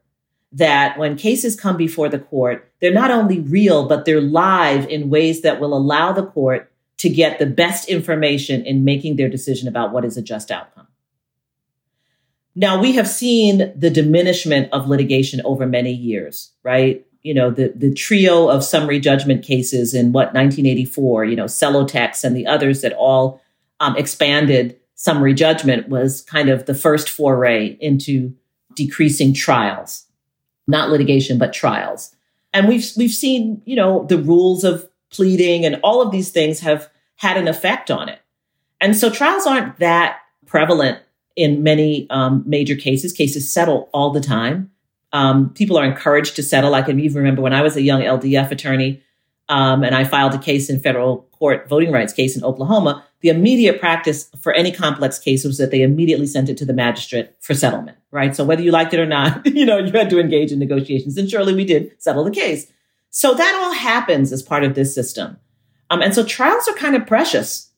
[0.52, 5.10] that when cases come before the court, they're not only real, but they're live in
[5.10, 9.68] ways that will allow the court to get the best information in making their decision
[9.68, 10.88] about what is a just outcome.
[12.56, 17.06] Now, we have seen the diminishment of litigation over many years, right?
[17.24, 22.24] You know, the, the trio of summary judgment cases in what, 1984, you know, Celotex
[22.24, 23.42] and the others that all
[23.80, 28.34] um, expanded summary judgment was kind of the first foray into
[28.76, 30.06] decreasing trials,
[30.68, 32.16] not litigation, but trials.
[32.54, 36.60] And we've, we've seen, you know, the rules of pleading and all of these things
[36.62, 38.20] have had an effect on it.
[38.80, 41.00] And so trials aren't that prevalent
[41.36, 43.14] in many um, major cases.
[43.14, 44.72] Cases settle all the time.
[45.12, 46.76] Um, people are encouraged to settle.
[46.76, 49.02] I can even remember when I was a young LDF attorney
[49.50, 53.04] um, and I filed a case in federal court, voting rights case in Oklahoma.
[53.22, 56.74] The immediate practice for any complex case was that they immediately sent it to the
[56.74, 58.36] magistrate for settlement, right?
[58.36, 61.18] So whether you liked it or not, you know, you had to engage in negotiations.
[61.18, 62.72] And surely we did settle the case.
[63.10, 65.38] So that all happens as part of this system.
[65.90, 67.70] Um, and so trials are kind of precious,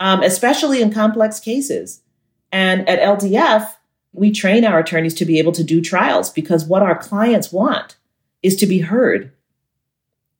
[0.00, 2.02] um, especially in complex cases.
[2.50, 3.70] And at LDF,
[4.12, 7.96] we train our attorneys to be able to do trials because what our clients want
[8.42, 9.32] is to be heard,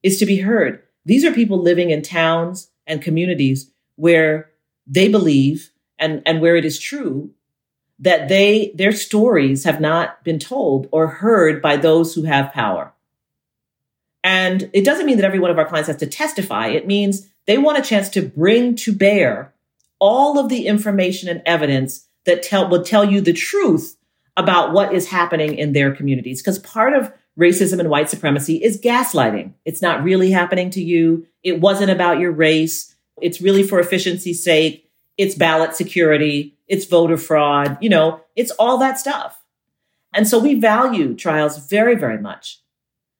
[0.02, 0.82] is to be heard.
[1.04, 4.50] These are people living in towns and communities where
[4.86, 7.30] they believe and, and where it is true
[7.98, 12.92] that they, their stories have not been told or heard by those who have power.
[14.22, 16.68] And it doesn't mean that every one of our clients has to testify.
[16.68, 19.54] It means they want a chance to bring to bear
[19.98, 23.96] all of the information and evidence that tell, will tell you the truth
[24.36, 26.42] about what is happening in their communities.
[26.42, 29.52] Because part of racism and white supremacy is gaslighting.
[29.64, 31.26] It's not really happening to you.
[31.42, 32.94] It wasn't about your race.
[33.20, 34.90] It's really for efficiency's sake.
[35.18, 36.56] It's ballot security.
[36.68, 37.78] It's voter fraud.
[37.80, 39.42] You know, it's all that stuff.
[40.14, 42.60] And so we value trials very, very much.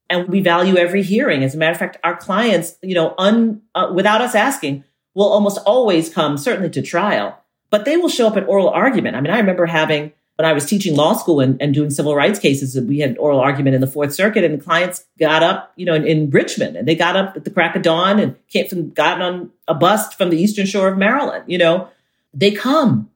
[0.09, 1.43] And we value every hearing.
[1.43, 5.29] As a matter of fact, our clients, you know, un, uh, without us asking, will
[5.29, 9.17] almost always come certainly to trial, but they will show up at oral argument.
[9.17, 12.15] I mean, I remember having when I was teaching law school and, and doing civil
[12.15, 15.87] rights cases, we had oral argument in the Fourth Circuit, and clients got up, you
[15.87, 18.69] know, in, in, Richmond, and they got up at the crack of dawn and came
[18.69, 21.45] from, got on a bus from the Eastern Shore of Maryland.
[21.47, 21.89] You know,
[22.35, 23.11] they come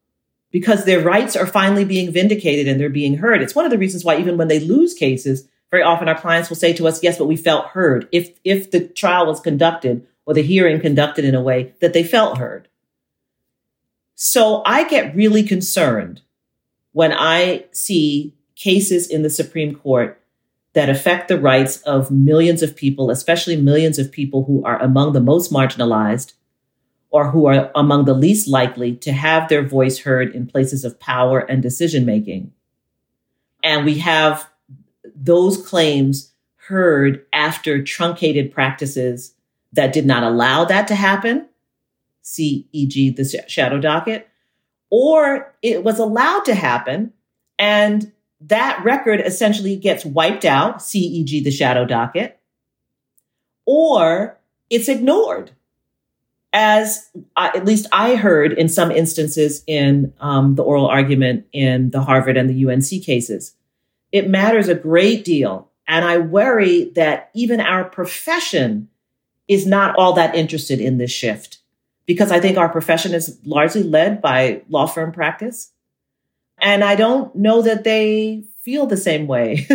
[0.50, 3.42] because their rights are finally being vindicated and they're being heard.
[3.42, 6.48] It's one of the reasons why even when they lose cases, very often our clients
[6.48, 8.08] will say to us, yes, but we felt heard.
[8.10, 12.02] If, if the trial was conducted or the hearing conducted in a way that they
[12.02, 12.66] felt heard.
[14.14, 16.22] So I get really concerned
[16.92, 20.20] when I see cases in the Supreme Court
[20.72, 25.12] that affect the rights of millions of people, especially millions of people who are among
[25.12, 26.34] the most marginalized
[27.10, 31.00] or who are among the least likely to have their voice heard in places of
[31.00, 32.52] power and decision making.
[33.64, 34.48] And we have
[35.14, 36.32] those claims
[36.68, 39.34] heard after truncated practices
[39.72, 41.48] that did not allow that to happen,
[42.22, 44.29] see, e.g., the shadow docket,
[44.90, 47.12] or it was allowed to happen
[47.58, 52.40] and that record essentially gets wiped out, CEG, the shadow docket,
[53.66, 54.38] or
[54.70, 55.52] it's ignored.
[56.52, 62.02] As at least I heard in some instances in um, the oral argument in the
[62.02, 63.54] Harvard and the UNC cases,
[64.10, 65.68] it matters a great deal.
[65.86, 68.88] And I worry that even our profession
[69.46, 71.59] is not all that interested in this shift
[72.10, 75.70] because I think our profession is largely led by law firm practice.
[76.58, 79.68] And I don't know that they feel the same way.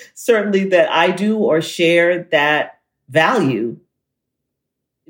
[0.14, 3.80] Certainly that I do or share that value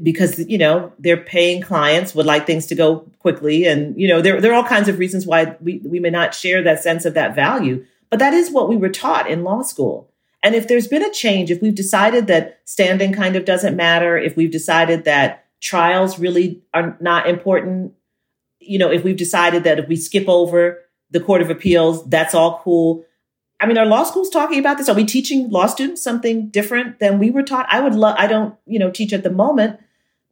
[0.03, 3.67] because, you know, they're paying clients, would like things to go quickly.
[3.67, 6.35] And, you know, there, there are all kinds of reasons why we, we may not
[6.35, 7.85] share that sense of that value.
[8.09, 10.09] But that is what we were taught in law school.
[10.43, 14.17] And if there's been a change, if we've decided that standing kind of doesn't matter,
[14.17, 17.95] if we've decided that trials really are not important,
[18.59, 22.35] you know, if we've decided that if we skip over the Court of Appeals, that's
[22.35, 23.05] all cool.
[23.61, 24.89] I mean, are law schools talking about this?
[24.89, 27.67] Are we teaching law students something different than we were taught?
[27.71, 29.79] I would love, I don't, you know, teach at the moment,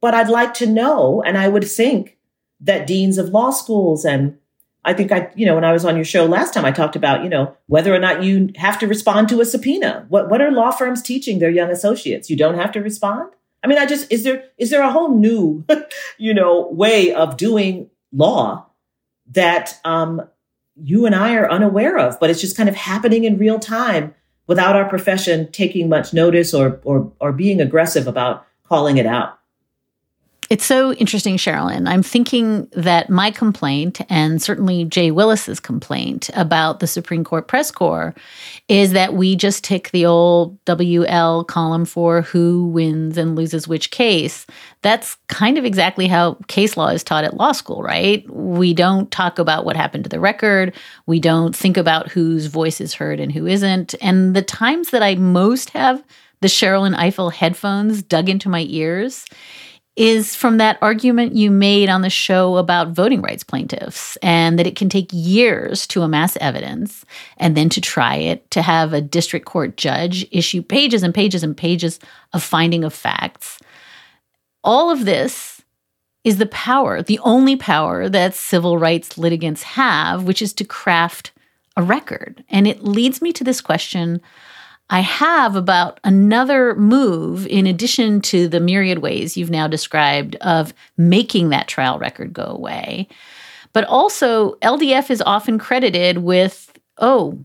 [0.01, 1.23] but I'd like to know.
[1.25, 2.17] And I would think
[2.59, 4.37] that deans of law schools and
[4.83, 6.95] I think I, you know, when I was on your show last time, I talked
[6.95, 10.07] about, you know, whether or not you have to respond to a subpoena.
[10.09, 12.31] What, what are law firms teaching their young associates?
[12.31, 13.31] You don't have to respond.
[13.63, 15.65] I mean, I just, is there, is there a whole new,
[16.17, 18.67] you know, way of doing law
[19.31, 20.27] that, um,
[20.75, 24.15] you and I are unaware of, but it's just kind of happening in real time
[24.47, 29.37] without our profession taking much notice or, or, or being aggressive about calling it out.
[30.51, 31.87] It's so interesting, Sherrilyn.
[31.87, 37.71] I'm thinking that my complaint, and certainly Jay Willis's complaint about the Supreme Court press
[37.71, 38.13] corps,
[38.67, 43.91] is that we just tick the old WL column for who wins and loses which
[43.91, 44.45] case.
[44.81, 48.29] That's kind of exactly how case law is taught at law school, right?
[48.29, 50.75] We don't talk about what happened to the record.
[51.05, 53.95] We don't think about whose voice is heard and who isn't.
[54.01, 56.03] And the times that I most have
[56.41, 59.25] the Sherrilyn Ifill headphones dug into my ears
[59.97, 64.67] is from that argument you made on the show about voting rights plaintiffs and that
[64.67, 67.05] it can take years to amass evidence
[67.37, 71.43] and then to try it, to have a district court judge issue pages and pages
[71.43, 71.99] and pages
[72.31, 73.59] of finding of facts.
[74.63, 75.61] All of this
[76.23, 81.31] is the power, the only power that civil rights litigants have, which is to craft
[81.75, 82.43] a record.
[82.49, 84.21] And it leads me to this question
[84.91, 90.73] I have about another move in addition to the myriad ways you've now described of
[90.97, 93.07] making that trial record go away.
[93.71, 97.39] But also, LDF is often credited with, oh,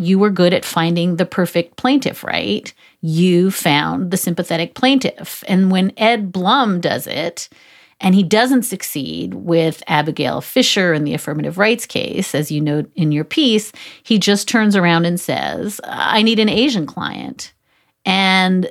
[0.00, 2.72] you were good at finding the perfect plaintiff, right?
[3.00, 5.42] You found the sympathetic plaintiff.
[5.48, 7.48] And when Ed Blum does it,
[8.02, 12.90] and he doesn't succeed with Abigail Fisher in the affirmative rights case, as you note
[12.96, 13.72] in your piece.
[14.02, 17.54] He just turns around and says, I need an Asian client.
[18.04, 18.70] And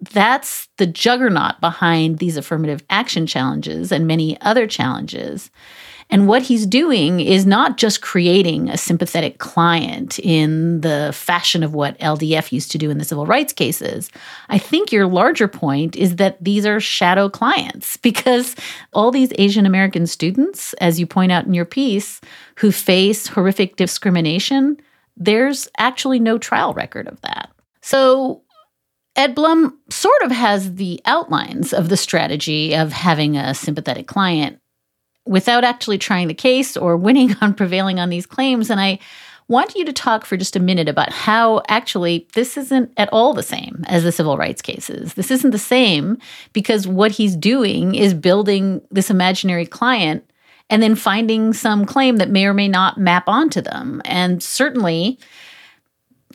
[0.00, 5.50] that's the juggernaut behind these affirmative action challenges and many other challenges.
[6.10, 11.74] And what he's doing is not just creating a sympathetic client in the fashion of
[11.74, 14.10] what LDF used to do in the civil rights cases.
[14.48, 18.56] I think your larger point is that these are shadow clients because
[18.92, 22.20] all these Asian American students, as you point out in your piece,
[22.56, 24.78] who face horrific discrimination,
[25.16, 27.50] there's actually no trial record of that.
[27.82, 28.42] So
[29.16, 34.60] Ed Blum sort of has the outlines of the strategy of having a sympathetic client
[35.28, 38.70] without actually trying the case or winning on prevailing on these claims.
[38.70, 38.98] And I
[39.46, 43.32] want you to talk for just a minute about how actually this isn't at all
[43.32, 45.14] the same as the civil rights cases.
[45.14, 46.18] This isn't the same
[46.52, 50.28] because what he's doing is building this imaginary client
[50.70, 54.02] and then finding some claim that may or may not map onto them.
[54.04, 55.18] And certainly,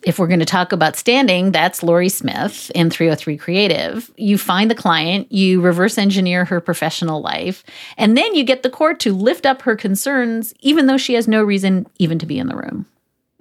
[0.04, 4.10] if we're going to talk about standing, that's Lorie Smith in 303 Creative.
[4.16, 7.64] You find the client, you reverse engineer her professional life,
[7.96, 11.26] and then you get the court to lift up her concerns, even though she has
[11.26, 12.86] no reason even to be in the room.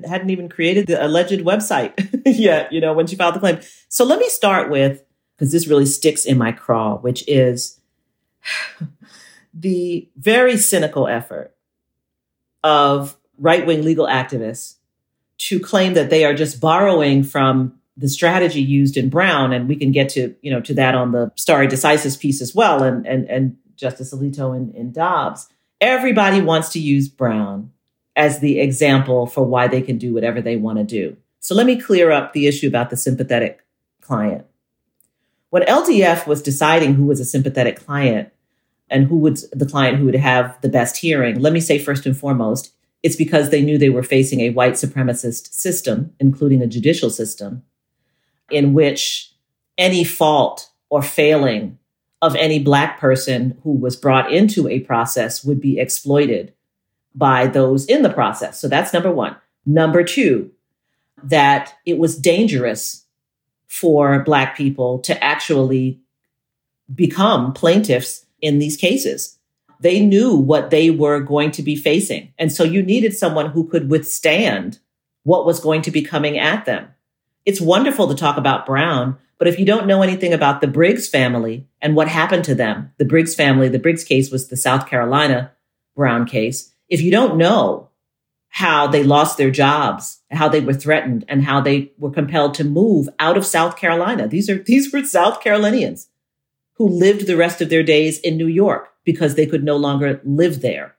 [0.07, 1.93] Hadn't even created the alleged website
[2.25, 3.59] yet, you know, when she filed the claim.
[3.89, 5.03] So let me start with,
[5.35, 7.79] because this really sticks in my craw, which is
[9.53, 11.55] the very cynical effort
[12.63, 14.75] of right wing legal activists
[15.39, 19.75] to claim that they are just borrowing from the strategy used in Brown, and we
[19.75, 23.05] can get to you know to that on the stare decisis piece as well, and
[23.05, 25.49] and and Justice Alito and, and Dobbs.
[25.81, 27.71] Everybody wants to use Brown
[28.15, 31.17] as the example for why they can do whatever they want to do.
[31.39, 33.65] So let me clear up the issue about the sympathetic
[34.01, 34.45] client.
[35.49, 38.31] When LDF was deciding who was a sympathetic client
[38.89, 42.05] and who would the client who would have the best hearing, let me say first
[42.05, 42.73] and foremost,
[43.03, 47.63] it's because they knew they were facing a white supremacist system, including a judicial system,
[48.49, 49.33] in which
[49.77, 51.77] any fault or failing
[52.21, 56.53] of any Black person who was brought into a process would be exploited
[57.13, 58.59] by those in the process.
[58.59, 59.35] So that's number one.
[59.65, 60.51] Number two,
[61.21, 63.05] that it was dangerous
[63.67, 65.99] for Black people to actually
[66.93, 69.37] become plaintiffs in these cases
[69.83, 72.33] they knew what they were going to be facing.
[72.39, 74.79] And so you needed someone who could withstand
[75.23, 76.87] what was going to be coming at them.
[77.45, 81.09] It's wonderful to talk about Brown, but if you don't know anything about the Briggs
[81.09, 84.87] family and what happened to them, the Briggs family, the Briggs case was the South
[84.87, 85.51] Carolina
[85.95, 86.73] Brown case.
[86.87, 87.89] If you don't know
[88.47, 92.63] how they lost their jobs, how they were threatened, and how they were compelled to
[92.63, 96.07] move out of South Carolina, these are these were South Carolinians
[96.75, 100.21] who lived the rest of their days in New York because they could no longer
[100.23, 100.95] live there.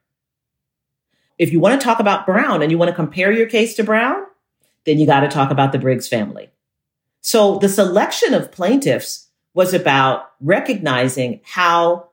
[1.39, 3.85] If you want to talk about Brown and you want to compare your case to
[3.85, 4.25] Brown,
[4.85, 6.51] then you got to talk about the Briggs family.
[7.21, 12.11] So the selection of plaintiffs was about recognizing how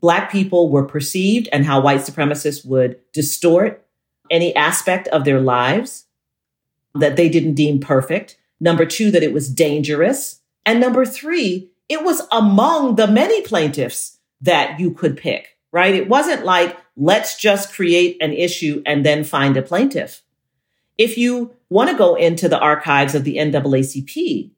[0.00, 3.86] Black people were perceived and how white supremacists would distort
[4.30, 6.06] any aspect of their lives
[6.94, 8.38] that they didn't deem perfect.
[8.60, 10.40] Number two, that it was dangerous.
[10.66, 15.94] And number three, it was among the many plaintiffs that you could pick, right?
[15.94, 20.22] It wasn't like, let's just create an issue and then find a plaintiff.
[20.96, 24.50] If you want to go into the archives of the NAACP,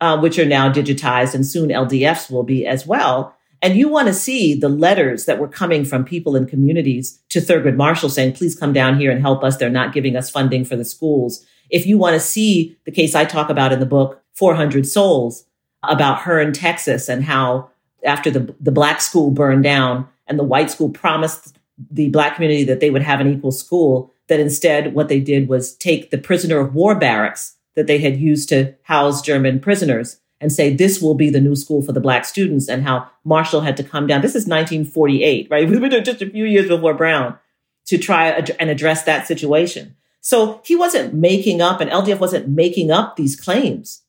[0.00, 4.08] uh, which are now digitized and soon LDFs will be as well, and you want
[4.08, 8.32] to see the letters that were coming from people in communities to Thurgood Marshall saying,
[8.32, 9.56] please come down here and help us.
[9.56, 11.44] They're not giving us funding for the schools.
[11.68, 15.44] If you want to see the case I talk about in the book, 400 Souls,
[15.82, 17.70] about Hearne Texas and how
[18.04, 21.56] after the, the black school burned down and the white school promised
[21.90, 25.48] the black community that they would have an equal school, that instead what they did
[25.48, 30.20] was take the prisoner of war barracks that they had used to house German prisoners
[30.40, 33.60] and say this will be the new school for the black students and how Marshall
[33.60, 34.22] had to come down.
[34.22, 35.68] This is 1948, right?
[35.68, 37.38] We were just a few years before Brown
[37.86, 39.96] to try and address that situation.
[40.20, 44.02] So he wasn't making up and LDF wasn't making up these claims.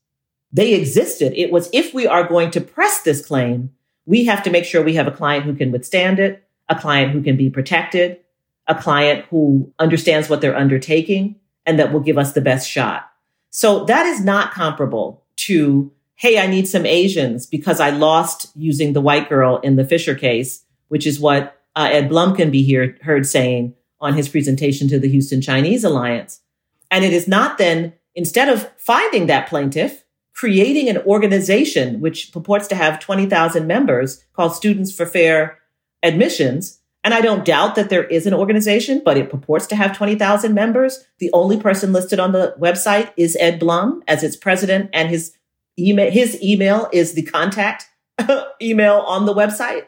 [0.51, 1.33] They existed.
[1.35, 3.71] It was if we are going to press this claim,
[4.11, 7.13] we have to make sure we have a client who can withstand it, a client
[7.13, 8.19] who can be protected,
[8.67, 13.09] a client who understands what they're undertaking and that will give us the best shot.
[13.51, 18.91] So that is not comparable to, hey, I need some Asians because I lost using
[18.91, 22.63] the white girl in the Fisher case, which is what uh, Ed Blum can be
[22.63, 26.41] here, heard saying on his presentation to the Houston Chinese Alliance.
[26.89, 30.03] And it is not then, instead of finding that plaintiff,
[30.41, 35.59] creating an organization which purports to have 20,000 members called Students for Fair
[36.01, 36.79] Admissions.
[37.03, 40.51] And I don't doubt that there is an organization, but it purports to have 20,000
[40.55, 41.05] members.
[41.19, 45.37] The only person listed on the website is Ed Blum as its president and his
[45.77, 47.85] email, his email is the contact
[48.63, 49.85] email on the website.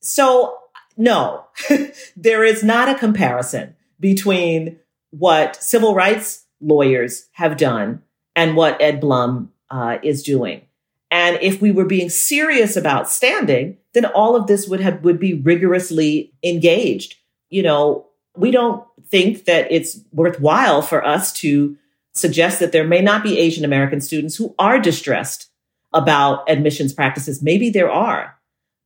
[0.00, 0.58] So
[0.96, 1.46] no,
[2.16, 4.78] there is not a comparison between
[5.10, 8.04] what civil rights lawyers have done
[8.36, 10.62] and what Ed Blum uh, is doing.
[11.10, 15.20] And if we were being serious about standing, then all of this would have would
[15.20, 17.16] be rigorously engaged.
[17.48, 18.06] You know,
[18.36, 21.76] we don't think that it's worthwhile for us to
[22.12, 25.48] suggest that there may not be Asian American students who are distressed
[25.92, 27.42] about admissions practices.
[27.42, 28.36] Maybe there are.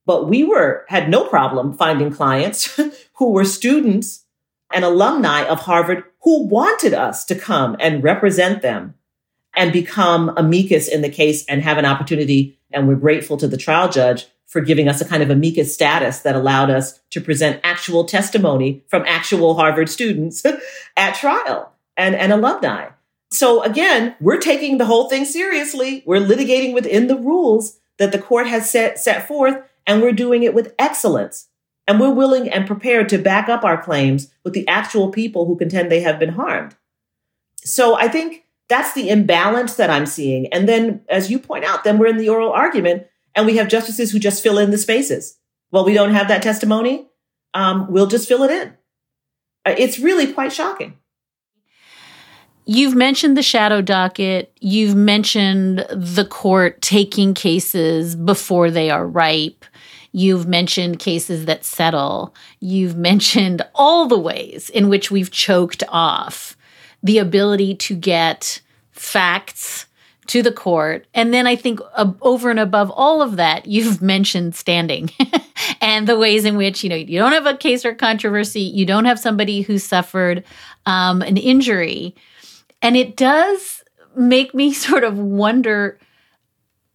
[0.07, 2.79] But we were had no problem finding clients
[3.15, 4.25] who were students
[4.73, 8.95] and alumni of Harvard who wanted us to come and represent them
[9.55, 12.59] and become amicus in the case and have an opportunity.
[12.73, 16.21] And we're grateful to the trial judge for giving us a kind of amicus status
[16.21, 20.45] that allowed us to present actual testimony from actual Harvard students
[20.97, 22.89] at trial and, and alumni.
[23.31, 26.03] So again, we're taking the whole thing seriously.
[26.05, 30.43] We're litigating within the rules that the court has set, set forth, and we're doing
[30.43, 31.47] it with excellence.
[31.87, 35.57] And we're willing and prepared to back up our claims with the actual people who
[35.57, 36.77] contend they have been harmed.
[37.65, 40.47] So I think that's the imbalance that I'm seeing.
[40.47, 43.69] And then, as you point out, then we're in the oral argument and we have
[43.69, 45.39] justices who just fill in the spaces.
[45.71, 47.09] Well, we don't have that testimony.
[47.53, 48.69] Um, we'll just fill it in.
[49.67, 50.97] Uh, it's really quite shocking.
[52.65, 54.53] You've mentioned the shadow docket.
[54.61, 59.65] You've mentioned the court taking cases before they are ripe.
[60.13, 62.35] You've mentioned cases that settle.
[62.61, 66.57] You've mentioned all the ways in which we've choked off
[67.03, 68.61] the ability to get
[68.93, 69.87] facts
[70.31, 71.07] to the court.
[71.13, 75.11] And then I think uh, over and above all of that, you've mentioned standing
[75.81, 78.87] and the ways in which, you know, you don't have a case or controversy, you
[78.87, 80.45] don't have somebody who suffered
[80.87, 82.15] um, an injury.
[82.81, 83.83] And it does
[84.15, 85.99] make me sort of wonder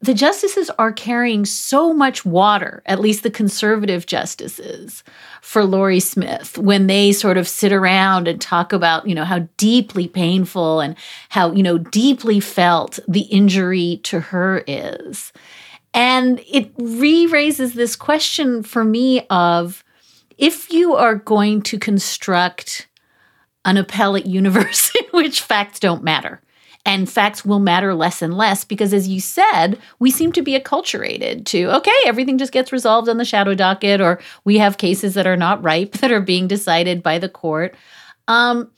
[0.05, 5.03] the justices are carrying so much water, at least the conservative justices,
[5.41, 9.47] for Lorie Smith when they sort of sit around and talk about, you know, how
[9.57, 10.95] deeply painful and
[11.29, 15.33] how, you know, deeply felt the injury to her is.
[15.93, 19.83] And it re raises this question for me of
[20.37, 22.87] if you are going to construct
[23.63, 26.41] an appellate universe in which facts don't matter,
[26.86, 30.57] and facts will matter less and less because as you said we seem to be
[30.57, 35.13] acculturated to okay everything just gets resolved on the shadow docket or we have cases
[35.13, 37.75] that are not ripe that are being decided by the court
[38.27, 38.71] um,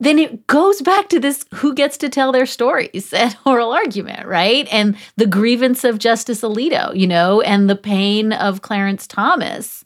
[0.00, 4.26] then it goes back to this who gets to tell their stories at oral argument,
[4.26, 4.68] right?
[4.70, 9.84] And the grievance of Justice Alito, you know, and the pain of Clarence Thomas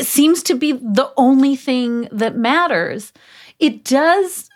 [0.00, 3.12] seems to be the only thing that matters.
[3.58, 4.47] It does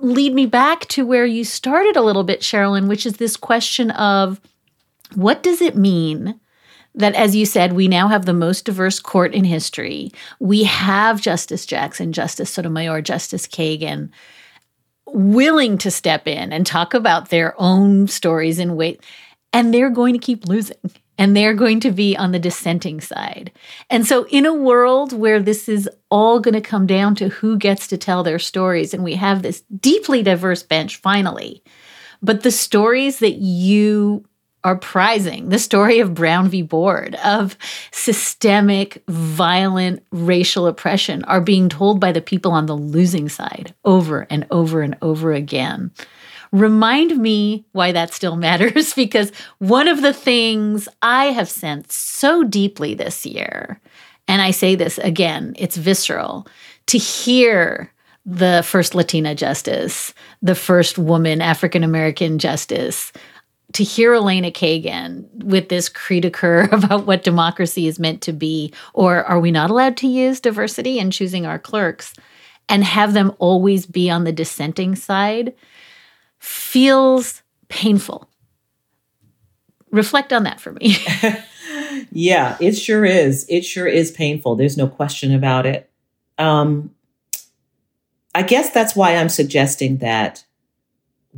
[0.00, 3.90] lead me back to where you started a little bit, Sherrilyn, which is this question
[3.92, 4.40] of
[5.14, 6.40] what does it mean
[6.94, 10.10] that, as you said, we now have the most diverse court in history?
[10.38, 14.10] We have Justice Jackson, Justice Sotomayor, Justice Kagan
[15.06, 18.98] willing to step in and talk about their own stories in ways,
[19.52, 20.76] and they're going to keep losing
[21.20, 23.52] and they're going to be on the dissenting side.
[23.90, 27.58] And so, in a world where this is all going to come down to who
[27.58, 31.62] gets to tell their stories, and we have this deeply diverse bench finally,
[32.22, 34.24] but the stories that you
[34.64, 36.62] are prizing the story of Brown v.
[36.62, 37.56] Board, of
[37.92, 44.26] systemic, violent racial oppression, are being told by the people on the losing side over
[44.30, 45.90] and over and over again.
[46.52, 52.42] Remind me why that still matters because one of the things I have sensed so
[52.44, 53.80] deeply this year,
[54.28, 56.46] and I say this again, it's visceral,
[56.86, 57.92] to hear
[58.26, 63.12] the first Latina justice, the first woman African American justice,
[63.72, 68.32] to hear Elena Kagan with this cri de coeur about what democracy is meant to
[68.32, 72.12] be, or are we not allowed to use diversity in choosing our clerks,
[72.68, 75.54] and have them always be on the dissenting side
[76.40, 78.28] feels painful.
[79.92, 80.96] Reflect on that for me.
[82.12, 83.46] yeah, it sure is.
[83.48, 84.56] It sure is painful.
[84.56, 85.90] There's no question about it.
[86.38, 86.94] Um,
[88.34, 90.44] I guess that's why I'm suggesting that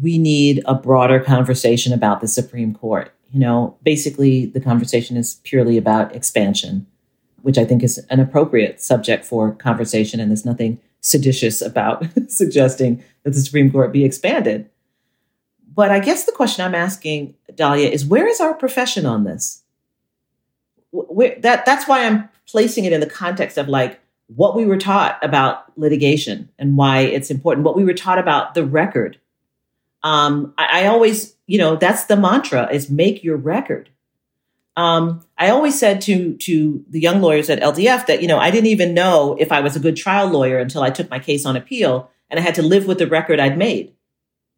[0.01, 3.13] we need a broader conversation about the Supreme Court.
[3.31, 6.87] You know, basically, the conversation is purely about expansion,
[7.41, 10.21] which I think is an appropriate subject for conversation.
[10.21, 14.69] And there's nothing seditious about suggesting that the Supreme Court be expanded.
[15.75, 19.63] But I guess the question I'm asking, Dahlia, is where is our profession on this?
[20.91, 24.77] Where, that that's why I'm placing it in the context of like what we were
[24.77, 27.65] taught about litigation and why it's important.
[27.65, 29.19] What we were taught about the record.
[30.03, 33.89] Um, I, I always, you know, that's the mantra: is make your record.
[34.77, 38.51] Um, I always said to to the young lawyers at LDF that you know I
[38.51, 41.47] didn't even know if I was a good trial lawyer until I took my case
[41.47, 43.95] on appeal and I had to live with the record I'd made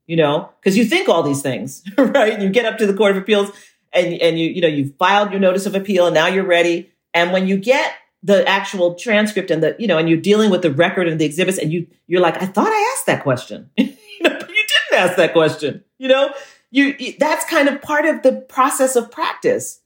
[0.06, 2.40] you know, because you think all these things, right?
[2.40, 3.50] You get up to the Court of Appeals
[3.92, 6.90] and, and you, you know, you've filed your notice of appeal and now you're ready.
[7.12, 10.62] And when you get the actual transcript and the, you know, and you're dealing with
[10.62, 13.70] the record and the exhibits and you, you're like, I thought I asked that question.
[13.76, 13.86] you
[14.20, 15.84] know, but you didn't ask that question.
[15.98, 16.34] You know,
[16.70, 19.80] you, that's kind of part of the process of practice.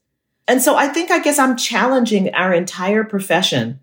[0.47, 3.79] And so I think, I guess I'm challenging our entire profession.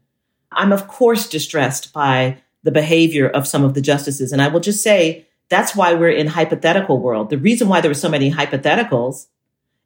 [0.50, 4.32] I'm of course distressed by the behavior of some of the justices.
[4.32, 7.30] And I will just say, that's why we're in hypothetical world.
[7.30, 9.26] The reason why there were so many hypotheticals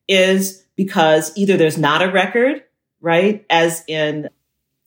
[0.08, 2.64] is because either there's not a record,
[3.00, 3.44] right?
[3.50, 4.28] As in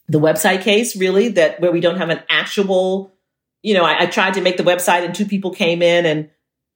[0.08, 3.14] the website case, really, that where we don't have an actual,
[3.62, 6.30] you know, I, I tried to make the website and two people came in and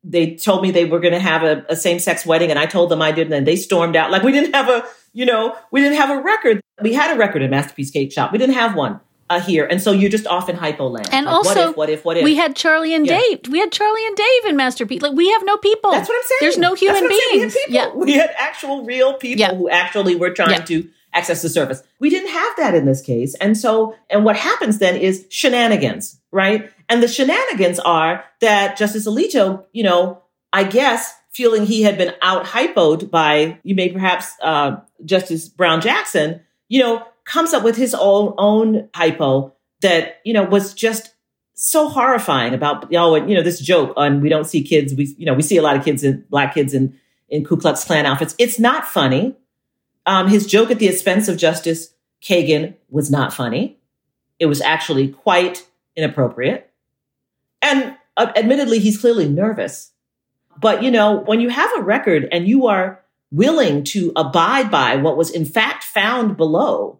[0.04, 2.66] they told me they were going to have a, a same sex wedding, and I
[2.66, 4.10] told them I didn't, and they stormed out.
[4.10, 6.62] Like we didn't have a, you know, we didn't have a record.
[6.82, 8.32] We had a record in Masterpiece Cake Shop.
[8.32, 11.10] We didn't have one uh, here, and so you're just off in hypo land.
[11.12, 12.24] And Like, also, what if, what if, what if?
[12.24, 13.20] We had Charlie and Yeah.
[13.20, 13.48] Dave.
[13.50, 15.02] We had Charlie and Dave in Masterpiece.
[15.02, 15.92] Like we have no people.
[15.92, 16.38] That's what I'm saying.
[16.42, 17.40] There's no human what I'm saying.
[17.42, 17.58] beings.
[17.68, 17.74] We.
[17.74, 17.90] Yeah.
[17.94, 19.54] we had actual real people Yeah.
[19.56, 20.66] who actually were trying Yeah.
[20.66, 21.82] to access the service.
[22.00, 23.34] We didn't have that in this case.
[23.36, 26.72] And so, and what happens then is shenanigans, right?
[26.90, 30.22] And the shenanigans are that Justice Alito, you know,
[30.54, 35.82] I guess feeling he had been out hypoed by, you may perhaps, uh, Justice Brown
[35.82, 41.14] Jackson, you know, comes up with his own, own hypo that, you know, was just
[41.54, 45.26] so horrifying about, know, you know, this joke on we don't see kids, we, you
[45.26, 46.98] know, we see a lot of kids in black kids in,
[47.30, 48.34] in Ku Klux Klan outfits.
[48.40, 49.36] It's not funny.
[50.06, 53.78] Um, his joke at the expense of Justice Kagan was not funny.
[54.40, 56.72] It was actually quite inappropriate.
[57.62, 59.92] And uh, admittedly, he's clearly nervous.
[60.60, 64.96] But, you know, when you have a record and you are willing to abide by
[64.96, 67.00] what was in fact found below,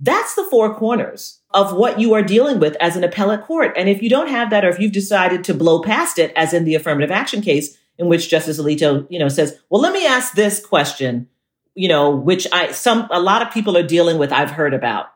[0.00, 3.72] that's the four corners of what you are dealing with as an appellate court.
[3.76, 6.52] And if you don't have that, or if you've decided to blow past it, as
[6.54, 10.06] in the affirmative action case, in which Justice Alito, you know, says, well, let me
[10.06, 11.28] ask this question,
[11.74, 15.06] you know, which I, some, a lot of people are dealing with, I've heard about.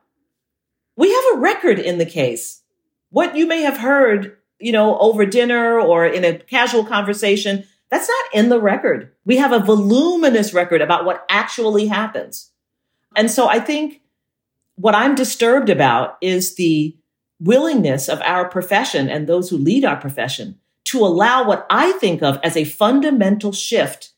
[0.96, 2.62] We have a record in the case.
[3.10, 8.08] What you may have heard, you know, over dinner or in a casual conversation, that's
[8.08, 9.12] not in the record.
[9.24, 12.50] We have a voluminous record about what actually happens.
[13.14, 14.01] And so I think
[14.82, 16.96] what I'm disturbed about is the
[17.38, 22.20] willingness of our profession and those who lead our profession to allow what I think
[22.20, 24.10] of as a fundamental shift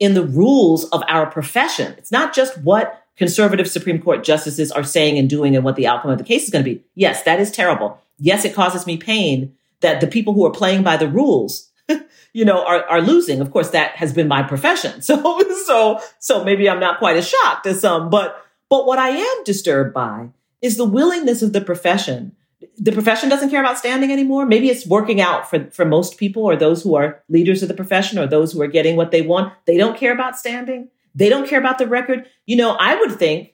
[0.00, 1.94] in the rules of our profession.
[1.96, 5.86] It's not just what conservative Supreme Court justices are saying and doing and what the
[5.86, 6.82] outcome of the case is going to be.
[6.96, 8.00] Yes, that is terrible.
[8.18, 11.70] Yes, it causes me pain that the people who are playing by the rules
[12.32, 13.40] you know, are, are losing.
[13.40, 15.00] Of course, that has been my profession.
[15.02, 18.43] So, so, so maybe I'm not quite as shocked as some, but,
[18.74, 22.34] but what I am disturbed by is the willingness of the profession.
[22.76, 24.46] The profession doesn't care about standing anymore.
[24.46, 27.74] Maybe it's working out for, for most people or those who are leaders of the
[27.74, 29.52] profession or those who are getting what they want.
[29.66, 30.88] They don't care about standing.
[31.14, 32.28] They don't care about the record.
[32.46, 33.50] You know, I would think,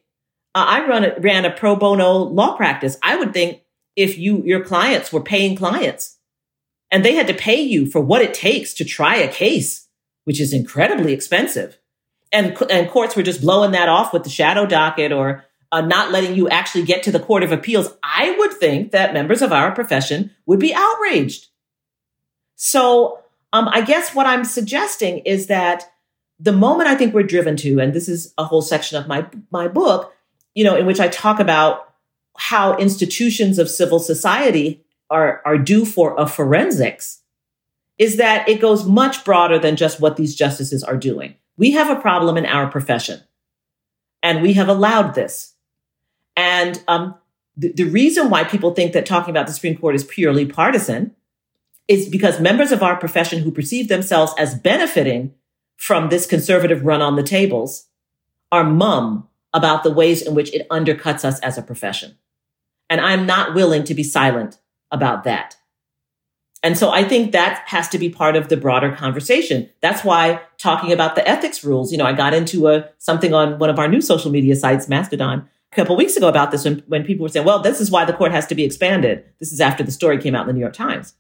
[0.54, 2.96] uh, I run a, ran a pro bono law practice.
[3.02, 3.60] I would think
[3.96, 6.16] if you, your clients were paying clients,
[6.90, 9.86] and they had to pay you for what it takes to try a case,
[10.24, 11.78] which is incredibly expensive.
[12.32, 16.12] And, and courts were just blowing that off with the shadow docket or uh, not
[16.12, 17.92] letting you actually get to the court of appeals.
[18.02, 21.48] I would think that members of our profession would be outraged.
[22.56, 23.20] So,
[23.52, 25.90] um, I guess what I'm suggesting is that
[26.38, 29.26] the moment I think we're driven to, and this is a whole section of my,
[29.50, 30.12] my book,
[30.54, 31.94] you know, in which I talk about
[32.36, 37.20] how institutions of civil society are, are due for a forensics
[37.98, 41.34] is that it goes much broader than just what these justices are doing.
[41.60, 43.20] We have a problem in our profession,
[44.22, 45.56] and we have allowed this.
[46.34, 47.16] And um,
[47.54, 51.14] the, the reason why people think that talking about the Supreme Court is purely partisan
[51.86, 55.34] is because members of our profession who perceive themselves as benefiting
[55.76, 57.88] from this conservative run on the tables
[58.50, 62.16] are mum about the ways in which it undercuts us as a profession.
[62.88, 64.58] And I'm not willing to be silent
[64.90, 65.56] about that.
[66.62, 69.68] And so I think that has to be part of the broader conversation.
[69.80, 73.58] That's why talking about the ethics rules, you know, I got into a something on
[73.58, 76.82] one of our new social media sites, Mastodon, a couple weeks ago about this when,
[76.86, 79.24] when people were saying, well, this is why the court has to be expanded.
[79.38, 81.14] This is after the story came out in the New York Times.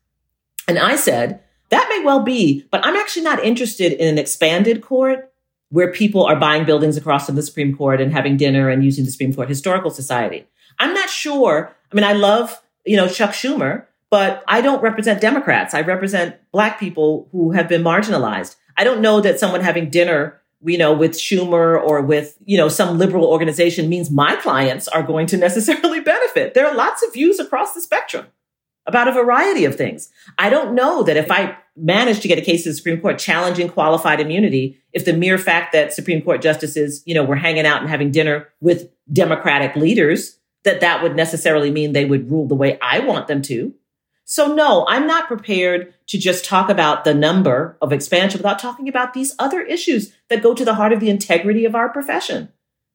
[0.68, 4.82] And I said, that may well be, but I'm actually not interested in an expanded
[4.82, 5.32] court
[5.70, 9.04] where people are buying buildings across from the Supreme Court and having dinner and using
[9.04, 10.46] the Supreme Court Historical Society.
[10.80, 11.74] I'm not sure.
[11.90, 15.72] I mean, I love, you know, Chuck Schumer, but I don't represent Democrats.
[15.72, 18.56] I represent black people who have been marginalized.
[18.76, 22.68] I don't know that someone having dinner, you know, with Schumer or with, you know,
[22.68, 26.54] some liberal organization means my clients are going to necessarily benefit.
[26.54, 28.26] There are lots of views across the spectrum
[28.86, 30.10] about a variety of things.
[30.38, 33.18] I don't know that if I managed to get a case to the Supreme Court
[33.18, 37.66] challenging qualified immunity, if the mere fact that Supreme Court justices, you know, were hanging
[37.66, 42.48] out and having dinner with Democratic leaders, that that would necessarily mean they would rule
[42.48, 43.74] the way I want them to.
[44.30, 48.88] So no, I'm not prepared to just talk about the number of expansion without talking
[48.88, 52.48] about these other issues that go to the heart of the integrity of our profession.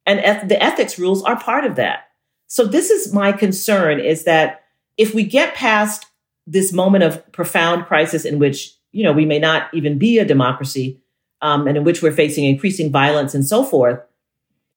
[0.06, 2.08] And eth- the ethics rules are part of that.
[2.48, 4.64] So this is my concern is that
[4.96, 6.06] if we get past
[6.48, 10.26] this moment of profound crisis in which, you know, we may not even be a
[10.26, 11.02] democracy,
[11.42, 14.00] um, and in which we're facing increasing violence and so forth,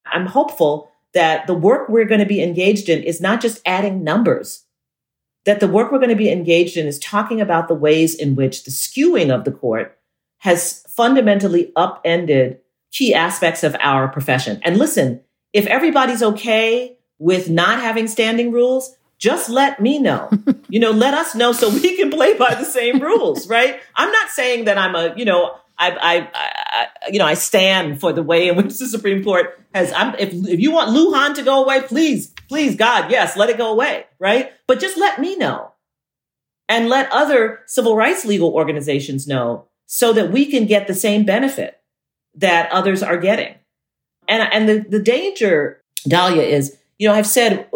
[0.07, 4.03] I'm hopeful that the work we're going to be engaged in is not just adding
[4.03, 4.65] numbers
[5.49, 8.37] that the work we're going to be engaged in is talking about the ways in
[8.37, 9.99] which the skewing of the court
[10.41, 12.61] has fundamentally upended
[12.93, 14.61] key aspects of our profession.
[14.63, 15.23] And listen,
[15.55, 20.29] if everybody's okay with not having standing rules, just let me know.
[20.69, 23.81] you know, let us know so we can play by the same rules, right?
[23.97, 28.01] I'm not saying that I'm a, you know, I, I, I, you know, I stand
[28.01, 29.95] for the way in which the Supreme Court has.
[29.95, 33.59] I'm, if if you want Lujan to go away, please, please, God, yes, let it
[33.59, 34.53] go away, right?
[34.67, 35.73] But just let me know,
[36.69, 41.25] and let other civil rights legal organizations know, so that we can get the same
[41.25, 41.81] benefit
[42.35, 43.55] that others are getting.
[44.27, 47.69] And and the the danger, Dahlia, is you know I've said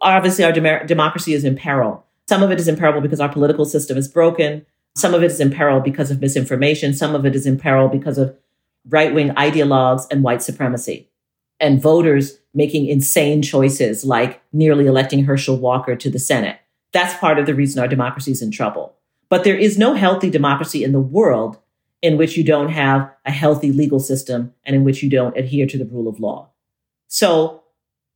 [0.00, 2.04] obviously our dem- democracy is in peril.
[2.28, 4.66] Some of it is in peril because our political system is broken.
[4.96, 6.92] Some of it is in peril because of misinformation.
[6.92, 8.36] Some of it is in peril because of
[8.88, 11.07] right wing ideologues and white supremacy
[11.60, 16.58] and voters making insane choices like nearly electing Herschel Walker to the Senate.
[16.92, 18.94] That's part of the reason our democracy is in trouble.
[19.28, 21.58] But there is no healthy democracy in the world
[22.00, 25.66] in which you don't have a healthy legal system and in which you don't adhere
[25.66, 26.50] to the rule of law.
[27.08, 27.62] So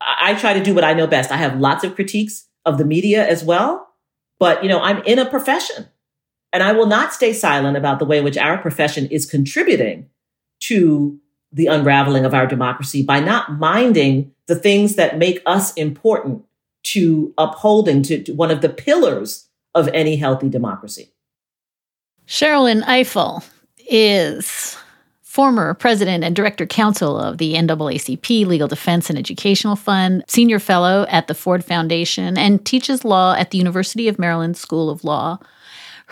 [0.00, 1.30] I try to do what I know best.
[1.30, 3.88] I have lots of critiques of the media as well,
[4.38, 5.88] but you know, I'm in a profession
[6.52, 10.08] and I will not stay silent about the way in which our profession is contributing
[10.60, 11.18] to
[11.52, 16.44] the unraveling of our democracy by not minding the things that make us important
[16.82, 21.12] to upholding to, to one of the pillars of any healthy democracy.
[22.26, 23.44] Sherrilyn Ifill
[23.88, 24.76] is
[25.32, 31.06] former president and director counsel of the NAACP Legal Defense and Educational Fund, senior fellow
[31.08, 35.38] at the Ford Foundation, and teaches law at the University of Maryland School of Law.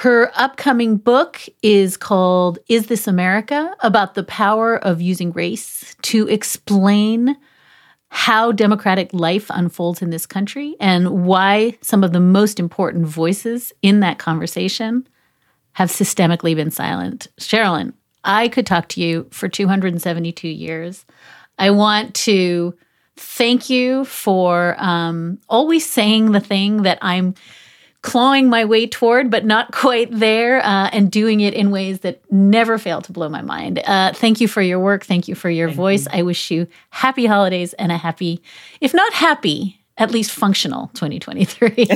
[0.00, 3.76] Her upcoming book is called Is This America?
[3.80, 7.36] about the power of using race to explain
[8.08, 13.74] how democratic life unfolds in this country and why some of the most important voices
[13.82, 15.06] in that conversation
[15.72, 17.28] have systemically been silent.
[17.38, 17.92] Sherrilyn,
[18.24, 21.04] I could talk to you for 272 years.
[21.58, 22.74] I want to
[23.16, 27.34] thank you for um, always saying the thing that I'm
[28.02, 32.20] clawing my way toward, but not quite there, uh, and doing it in ways that
[32.30, 33.80] never fail to blow my mind.
[33.84, 35.04] Uh, thank you for your work.
[35.04, 36.04] Thank you for your thank voice.
[36.06, 36.20] You.
[36.20, 38.42] I wish you happy holidays and a happy,
[38.80, 41.86] if not happy, at least functional 2023.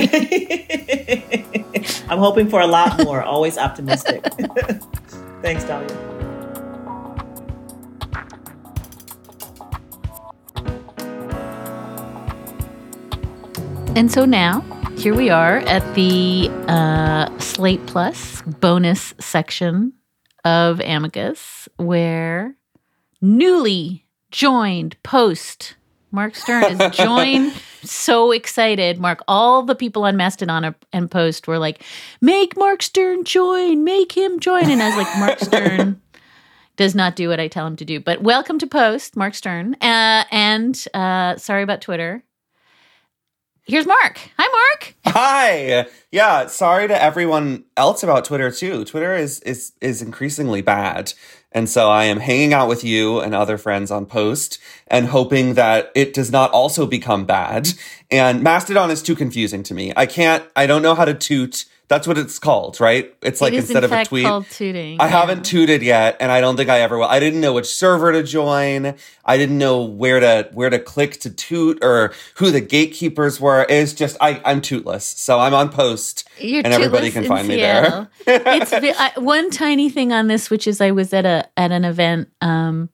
[2.09, 3.23] I'm hoping for a lot more.
[3.23, 4.23] Always optimistic.
[5.41, 5.89] Thanks, Dahlia.
[13.95, 19.93] And so now here we are at the uh, Slate Plus bonus section
[20.43, 22.55] of Amicus, where
[23.21, 25.75] newly joined post
[26.11, 27.53] Mark Stern is joined.
[27.83, 29.21] so excited, Mark.
[29.27, 31.83] All the people on Mastodon and Post were like,
[32.21, 36.01] "Make Mark Stern join, make him join," and I was like, "Mark Stern."
[36.77, 38.01] does not do what I tell him to do.
[38.01, 39.75] But welcome to Post, Mark Stern.
[39.75, 42.21] Uh, and uh, sorry about Twitter.
[43.67, 44.19] Here's Mark.
[44.37, 44.95] Hi, Mark.
[45.07, 45.87] Hi.
[46.11, 48.85] Yeah, sorry to everyone else about Twitter too.
[48.85, 51.13] Twitter is is is increasingly bad.
[51.51, 55.55] And so I am hanging out with you and other friends on post and hoping
[55.55, 57.69] that it does not also become bad.
[58.11, 59.91] And Mastodon is too confusing to me.
[59.95, 63.13] I can't I don't know how to toot that's what it's called, right?
[63.21, 64.25] It's like it instead in of a tweet.
[64.25, 64.99] Called tooting.
[64.99, 65.19] I yeah.
[65.21, 67.05] haven't tooted yet, and I don't think I ever will.
[67.05, 68.95] I didn't know which server to join.
[69.23, 73.65] I didn't know where to where to click to toot or who the gatekeepers were.
[73.69, 78.01] It's just I I'm tootless, so I'm on post, You're and everybody can find Seattle.
[78.01, 78.41] me there.
[78.45, 81.85] it's I, one tiny thing on this, which is I was at a at an
[81.85, 82.29] event.
[82.41, 82.89] Um,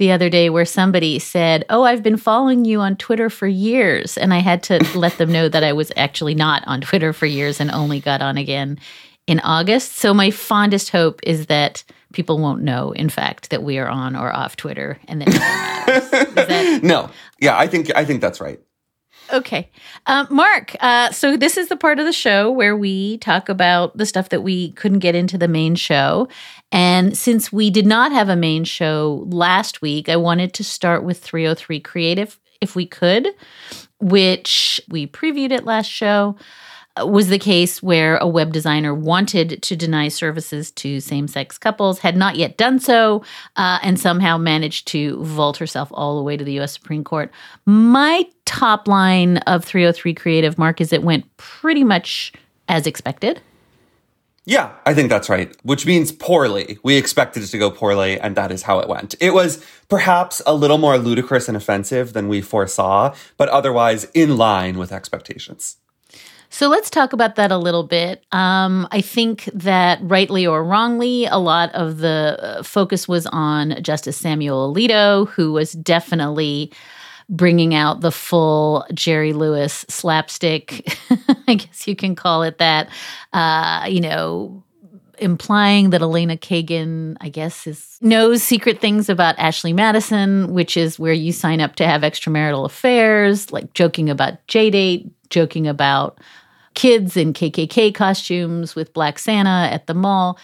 [0.00, 4.18] the other day where somebody said, Oh, I've been following you on Twitter for years.
[4.18, 7.26] And I had to let them know that I was actually not on Twitter for
[7.26, 8.80] years and only got on again
[9.26, 9.98] in August.
[9.98, 14.16] So my fondest hope is that people won't know, in fact, that we are on
[14.16, 17.10] or off Twitter and that No.
[17.40, 18.60] Yeah, I think I think that's right.
[19.32, 19.70] Okay.
[20.06, 23.96] Um, Mark, uh, so this is the part of the show where we talk about
[23.96, 26.28] the stuff that we couldn't get into the main show.
[26.72, 31.02] And since we did not have a main show last week, I wanted to start
[31.02, 33.28] with 303 Creative if we could,
[33.98, 36.36] which we previewed it last show
[36.98, 42.00] was the case where a web designer wanted to deny services to same sex couples,
[42.00, 43.22] had not yet done so,
[43.56, 47.30] uh, and somehow managed to vault herself all the way to the US Supreme Court.
[47.64, 52.32] My top line of 303 Creative, Mark, is it went pretty much
[52.68, 53.40] as expected.
[54.46, 56.78] Yeah, I think that's right, which means poorly.
[56.82, 59.14] We expected it to go poorly, and that is how it went.
[59.20, 64.36] It was perhaps a little more ludicrous and offensive than we foresaw, but otherwise in
[64.38, 65.76] line with expectations.
[66.48, 68.24] So let's talk about that a little bit.
[68.32, 73.80] Um, I think that rightly or wrongly, a lot of the uh, focus was on
[73.82, 76.72] Justice Samuel Alito, who was definitely
[77.30, 80.96] bringing out the full Jerry Lewis slapstick,
[81.48, 82.88] I guess you can call it that.
[83.32, 84.62] Uh, you know,
[85.18, 90.98] implying that Elena Kagan, I guess, is knows secret things about Ashley Madison, which is
[90.98, 96.18] where you sign up to have extramarital affairs, like joking about JDate, joking about
[96.74, 100.38] kids in KKK costumes with Black Santa at the mall.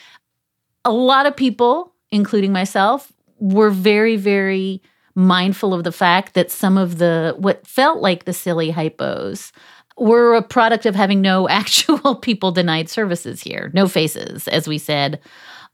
[0.85, 4.83] A lot of people, including myself, were very, very
[5.17, 9.51] mindful of the fact that some of the what felt like the silly hypos
[9.97, 14.79] were a product of having no actual people denied services here, no faces, as we
[14.79, 15.19] said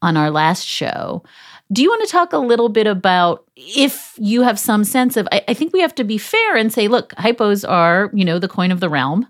[0.01, 1.23] on our last show.
[1.73, 5.27] Do you want to talk a little bit about if you have some sense of?
[5.33, 8.39] I, I, think we have to be fair and say, look, hypos are, you know,
[8.39, 9.27] the coin of the realm.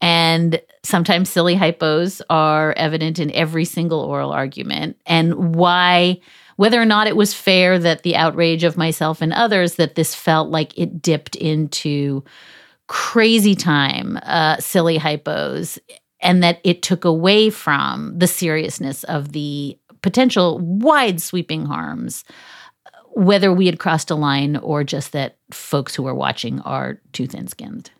[0.00, 4.98] And sometimes silly hypos are evident in every single oral argument.
[5.04, 6.20] And why,
[6.60, 10.14] whether or not it was fair that the outrage of myself and others, that this
[10.14, 12.22] felt like it dipped into
[12.86, 15.78] crazy time, uh, silly hypos,
[16.20, 22.24] and that it took away from the seriousness of the potential wide sweeping harms,
[23.12, 27.26] whether we had crossed a line or just that folks who are watching are too
[27.26, 27.90] thin skinned.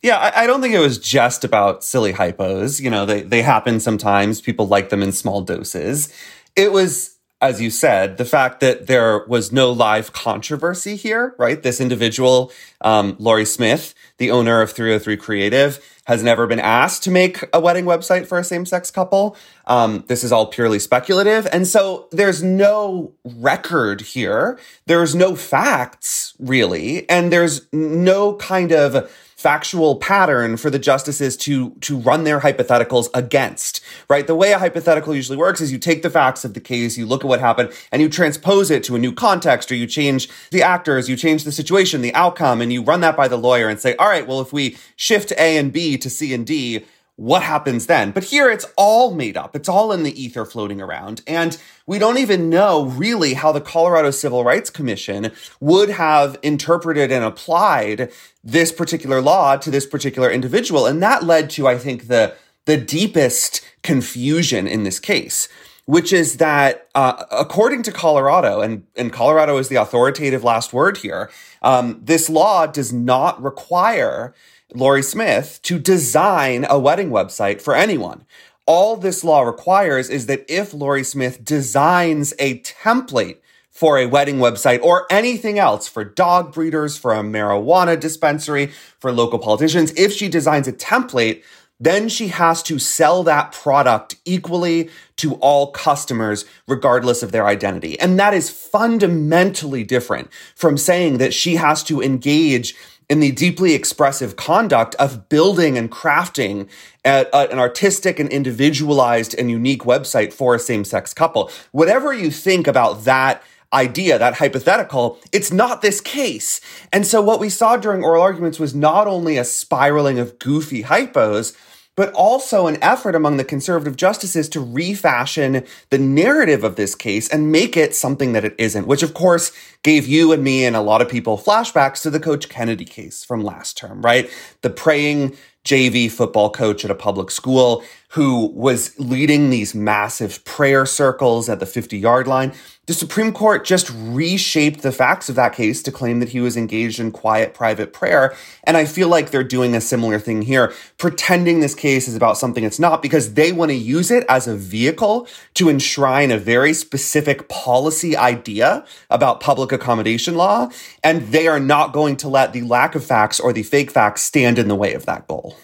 [0.00, 2.80] Yeah, I, I, don't think it was just about silly hypos.
[2.80, 4.40] You know, they, they happen sometimes.
[4.40, 6.10] People like them in small doses.
[6.56, 11.62] It was, as you said, the fact that there was no live controversy here, right?
[11.62, 17.12] This individual, um, Lorie Smith, the owner of 303 Creative, has never been asked to
[17.12, 19.36] make a wedding website for a same sex couple.
[19.66, 21.46] Um, this is all purely speculative.
[21.52, 24.58] And so there's no record here.
[24.86, 27.08] There's no facts, really.
[27.08, 33.08] And there's no kind of factual pattern for the justices to to run their hypotheticals
[33.14, 34.26] against right?
[34.26, 37.06] The way a hypothetical usually works is you take the facts of the case you
[37.06, 40.28] look at what happened and you transpose it to a new context or you change
[40.50, 43.68] the actors you change the situation the outcome and you run that by the lawyer
[43.68, 46.84] and say all right well if we shift a and b to c and d
[47.18, 48.12] what happens then?
[48.12, 49.56] But here it's all made up.
[49.56, 51.20] It's all in the ether floating around.
[51.26, 57.10] And we don't even know really how the Colorado Civil Rights Commission would have interpreted
[57.10, 58.12] and applied
[58.44, 60.86] this particular law to this particular individual.
[60.86, 65.48] And that led to, I think, the, the deepest confusion in this case,
[65.86, 70.98] which is that, uh, according to Colorado, and, and Colorado is the authoritative last word
[70.98, 71.30] here,
[71.62, 74.34] um, this law does not require
[74.74, 78.26] Lorie Smith to design a wedding website for anyone.
[78.66, 83.38] All this law requires is that if Lorie Smith designs a template
[83.70, 88.66] for a wedding website or anything else for dog breeders, for a marijuana dispensary,
[88.98, 91.42] for local politicians, if she designs a template,
[91.80, 97.98] then she has to sell that product equally to all customers, regardless of their identity.
[97.98, 102.74] And that is fundamentally different from saying that she has to engage
[103.08, 106.68] in the deeply expressive conduct of building and crafting
[107.04, 111.50] a, a, an artistic and individualized and unique website for a same sex couple.
[111.72, 113.42] Whatever you think about that
[113.72, 116.60] idea, that hypothetical, it's not this case.
[116.92, 120.84] And so what we saw during oral arguments was not only a spiraling of goofy
[120.84, 121.56] hypos,
[121.98, 127.28] but also an effort among the conservative justices to refashion the narrative of this case
[127.28, 129.50] and make it something that it isn't, which of course
[129.82, 133.24] gave you and me and a lot of people flashbacks to the Coach Kennedy case
[133.24, 134.30] from last term, right?
[134.62, 137.82] The praying JV football coach at a public school
[138.12, 142.54] who was leading these massive prayer circles at the 50 yard line.
[142.86, 146.56] The Supreme Court just reshaped the facts of that case to claim that he was
[146.56, 148.34] engaged in quiet private prayer.
[148.64, 152.38] And I feel like they're doing a similar thing here, pretending this case is about
[152.38, 156.38] something it's not because they want to use it as a vehicle to enshrine a
[156.38, 160.70] very specific policy idea about public accommodation law.
[161.04, 164.22] And they are not going to let the lack of facts or the fake facts
[164.22, 165.58] stand in the way of that goal.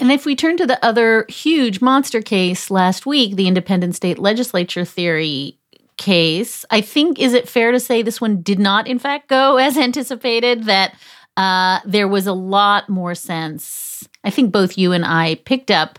[0.00, 4.18] And if we turn to the other huge monster case last week, the independent state
[4.18, 5.58] legislature theory
[5.98, 9.56] case, I think, is it fair to say this one did not, in fact, go
[9.58, 10.64] as anticipated?
[10.64, 10.94] That
[11.36, 14.08] uh, there was a lot more sense.
[14.24, 15.98] I think both you and I picked up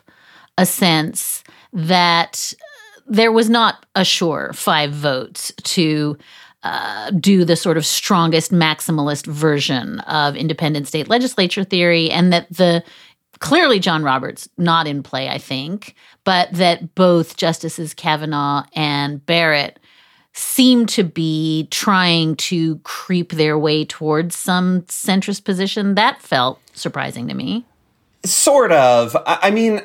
[0.58, 2.54] a sense that
[3.08, 6.18] there was not a sure five votes to
[6.64, 12.48] uh, do the sort of strongest maximalist version of independent state legislature theory, and that
[12.52, 12.84] the
[13.42, 19.80] clearly John Roberts not in play, I think, but that both Justices Kavanaugh and Barrett
[20.34, 25.96] seem to be trying to creep their way towards some centrist position.
[25.96, 27.66] That felt surprising to me.
[28.24, 29.18] Sort of.
[29.26, 29.82] I mean,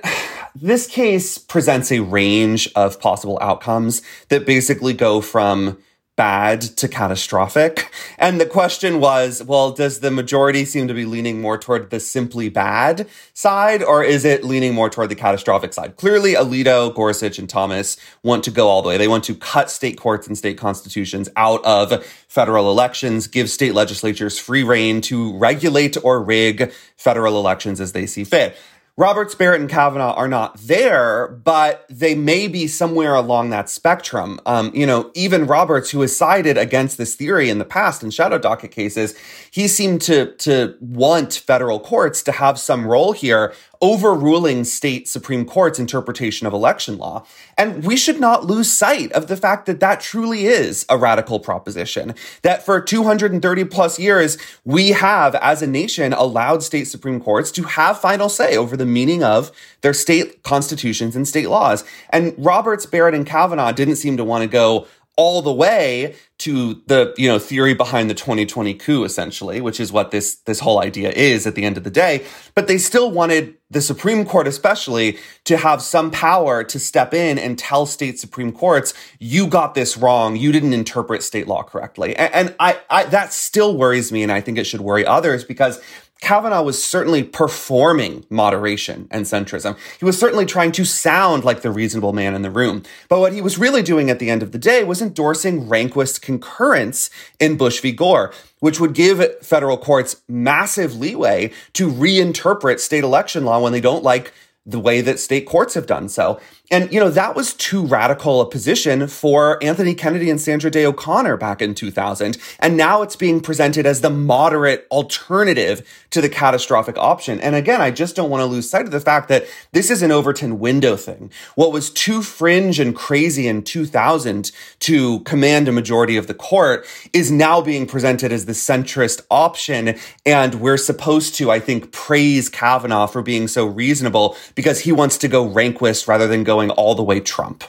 [0.55, 5.79] this case presents a range of possible outcomes that basically go from
[6.17, 7.93] bad to catastrophic.
[8.19, 12.01] And the question was, well, does the majority seem to be leaning more toward the
[12.01, 15.97] simply bad side, or is it leaning more toward the catastrophic side?
[15.97, 18.97] Clearly, Alito, Gorsuch, and Thomas want to go all the way.
[18.97, 23.75] They want to cut state courts and state constitutions out of federal elections, give state
[23.75, 28.57] legislatures free rein to regulate or rig federal elections as they see fit.
[28.99, 34.41] Roberts, Barrett, and Kavanaugh are not there, but they may be somewhere along that spectrum.
[34.47, 38.11] Um, you know, even Roberts, who has sided against this theory in the past in
[38.11, 39.15] shadow docket cases,
[39.51, 45.45] he seemed to to want federal courts to have some role here overruling state Supreme
[45.45, 47.27] Court's interpretation of election law.
[47.59, 51.41] And we should not lose sight of the fact that that truly is a radical
[51.41, 52.15] proposition.
[52.43, 57.65] That for 230 plus years, we have, as a nation, allowed state Supreme Courts to
[57.65, 61.85] have final say over the meaning of their state constitutions and state laws.
[62.11, 66.83] And Roberts, Barrett, and Kavanaugh didn't seem to want to go all the way to
[66.87, 70.79] the you know theory behind the 2020 coup essentially which is what this this whole
[70.79, 72.25] idea is at the end of the day.
[72.55, 77.39] But they still wanted the supreme court especially to have some power to step in
[77.39, 80.37] and tell state supreme courts you got this wrong.
[80.37, 82.15] You didn't interpret state law correctly.
[82.15, 85.45] And, and I, I that still worries me and i think it should worry others
[85.45, 85.81] because
[86.21, 89.77] Kavanaugh was certainly performing moderation and centrism.
[89.99, 92.85] He was certainly trying to sound like the reasonable man in the room.
[93.09, 96.23] But what he was really doing at the end of the day was endorsing Rehnquist
[96.23, 97.93] concurrence in Bush v.
[97.93, 103.81] Gore, which would give federal courts massive leeway to reinterpret state election law when they
[103.81, 104.33] don't like
[104.67, 106.41] the way that state courts have done so.
[106.71, 110.85] And, you know, that was too radical a position for Anthony Kennedy and Sandra Day
[110.85, 112.37] O'Connor back in 2000.
[112.59, 117.41] And now it's being presented as the moderate alternative to the catastrophic option.
[117.41, 120.03] And again, I just don't want to lose sight of the fact that this is
[120.03, 121.31] an Overton window thing.
[121.55, 124.51] What was too fringe and crazy in 2000
[124.81, 129.97] to command a majority of the court is now being presented as the centrist option.
[130.25, 135.17] And we're supposed to, I think, praise Kavanaugh for being so reasonable because he wants
[135.19, 137.63] to go Rehnquist rather than going all the way Trump.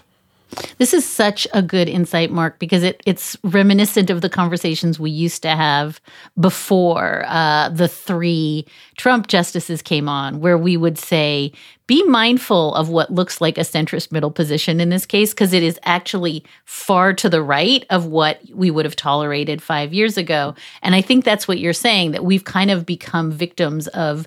[0.78, 5.12] This is such a good insight, Mark, because it, it's reminiscent of the conversations we
[5.12, 6.00] used to have
[6.40, 8.66] before uh, the three
[8.96, 11.52] Trump justices came on, where we would say,
[11.86, 15.64] be mindful of what looks like a centrist middle position in this case, because it
[15.64, 20.56] is actually far to the right of what we would have tolerated five years ago.
[20.82, 24.26] And I think that's what you're saying, that we've kind of become victims of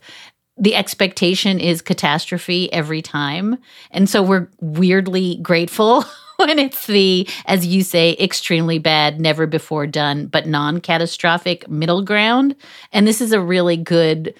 [0.61, 3.57] the expectation is catastrophe every time.
[3.91, 6.05] And so we're weirdly grateful
[6.37, 12.03] when it's the, as you say, extremely bad, never before done, but non catastrophic middle
[12.03, 12.55] ground.
[12.93, 14.35] And this is a really good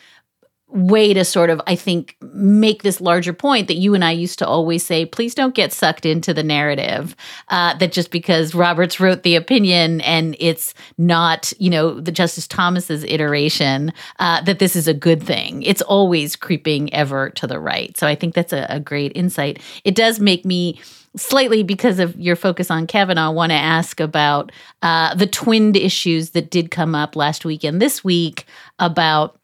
[0.73, 4.39] way to sort of, I think, make this larger point that you and I used
[4.39, 7.17] to always say, please don't get sucked into the narrative
[7.49, 12.47] uh, that just because Roberts wrote the opinion and it's not, you know, the Justice
[12.47, 15.63] Thomas's iteration, uh, that this is a good thing.
[15.63, 17.97] It's always creeping ever to the right.
[17.97, 19.61] So I think that's a, a great insight.
[19.85, 20.81] It does make me
[21.17, 24.53] slightly because of your focus on Kavanaugh, want to ask about
[24.83, 28.47] uh, the twinned issues that did come up last week and this week
[28.79, 29.40] about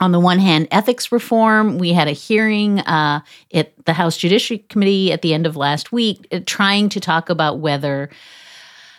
[0.00, 1.78] on the one hand, ethics reform.
[1.78, 3.20] We had a hearing uh,
[3.52, 7.30] at the House Judiciary Committee at the end of last week uh, trying to talk
[7.30, 8.10] about whether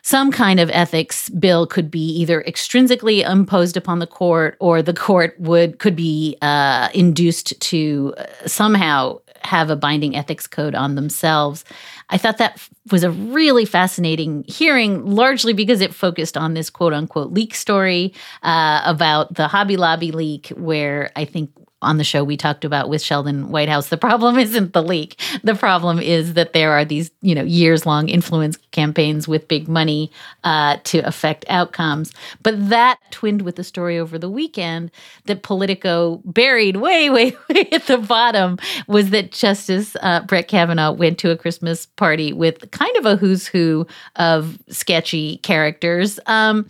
[0.08, 4.94] some kind of ethics bill could be either extrinsically imposed upon the court or the
[4.94, 10.96] court would could be uh, induced to uh, somehow have a binding ethics code on
[10.96, 11.66] themselves.
[12.10, 12.60] I thought that
[12.92, 18.14] was a really fascinating hearing, largely because it focused on this quote unquote leak story
[18.44, 21.52] uh, about the Hobby Lobby leak, where I think
[21.82, 23.90] on the show we talked about with Sheldon Whitehouse.
[23.90, 25.20] The problem isn't the leak.
[25.44, 29.68] The problem is that there are these, you know, years long influence campaigns with big
[29.68, 30.12] money
[30.44, 32.12] uh, to affect outcomes.
[32.42, 34.92] But that twinned with the story over the weekend
[35.26, 38.58] that Politico buried way, way, way at the bottom
[38.88, 43.16] was that Justice uh, Brett Kavanaugh went to a Christmas party with kind of a
[43.16, 46.20] who's who of sketchy characters.
[46.26, 46.68] Um,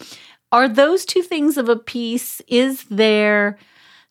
[0.52, 2.42] are those two things of a piece?
[2.48, 3.58] Is there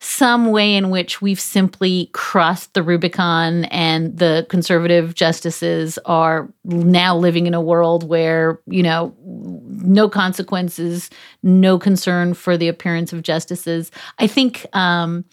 [0.01, 7.17] some way in which we've simply crossed the Rubicon and the conservative justices are now
[7.17, 11.09] living in a world where, you know, no consequences,
[11.43, 13.91] no concern for the appearance of justices.
[14.19, 15.25] I think um,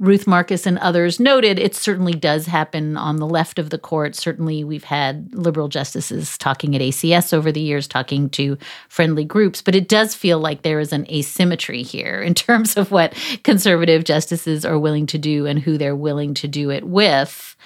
[0.00, 4.16] Ruth Marcus and others noted, it certainly does happen on the left of the court.
[4.16, 9.62] Certainly, we've had liberal justices talking at ACS over the years, talking to friendly groups,
[9.62, 13.14] but it does feel like there is an asymmetry here in terms of what
[13.44, 17.56] conservative justices are willing to do and who they're willing to do it with.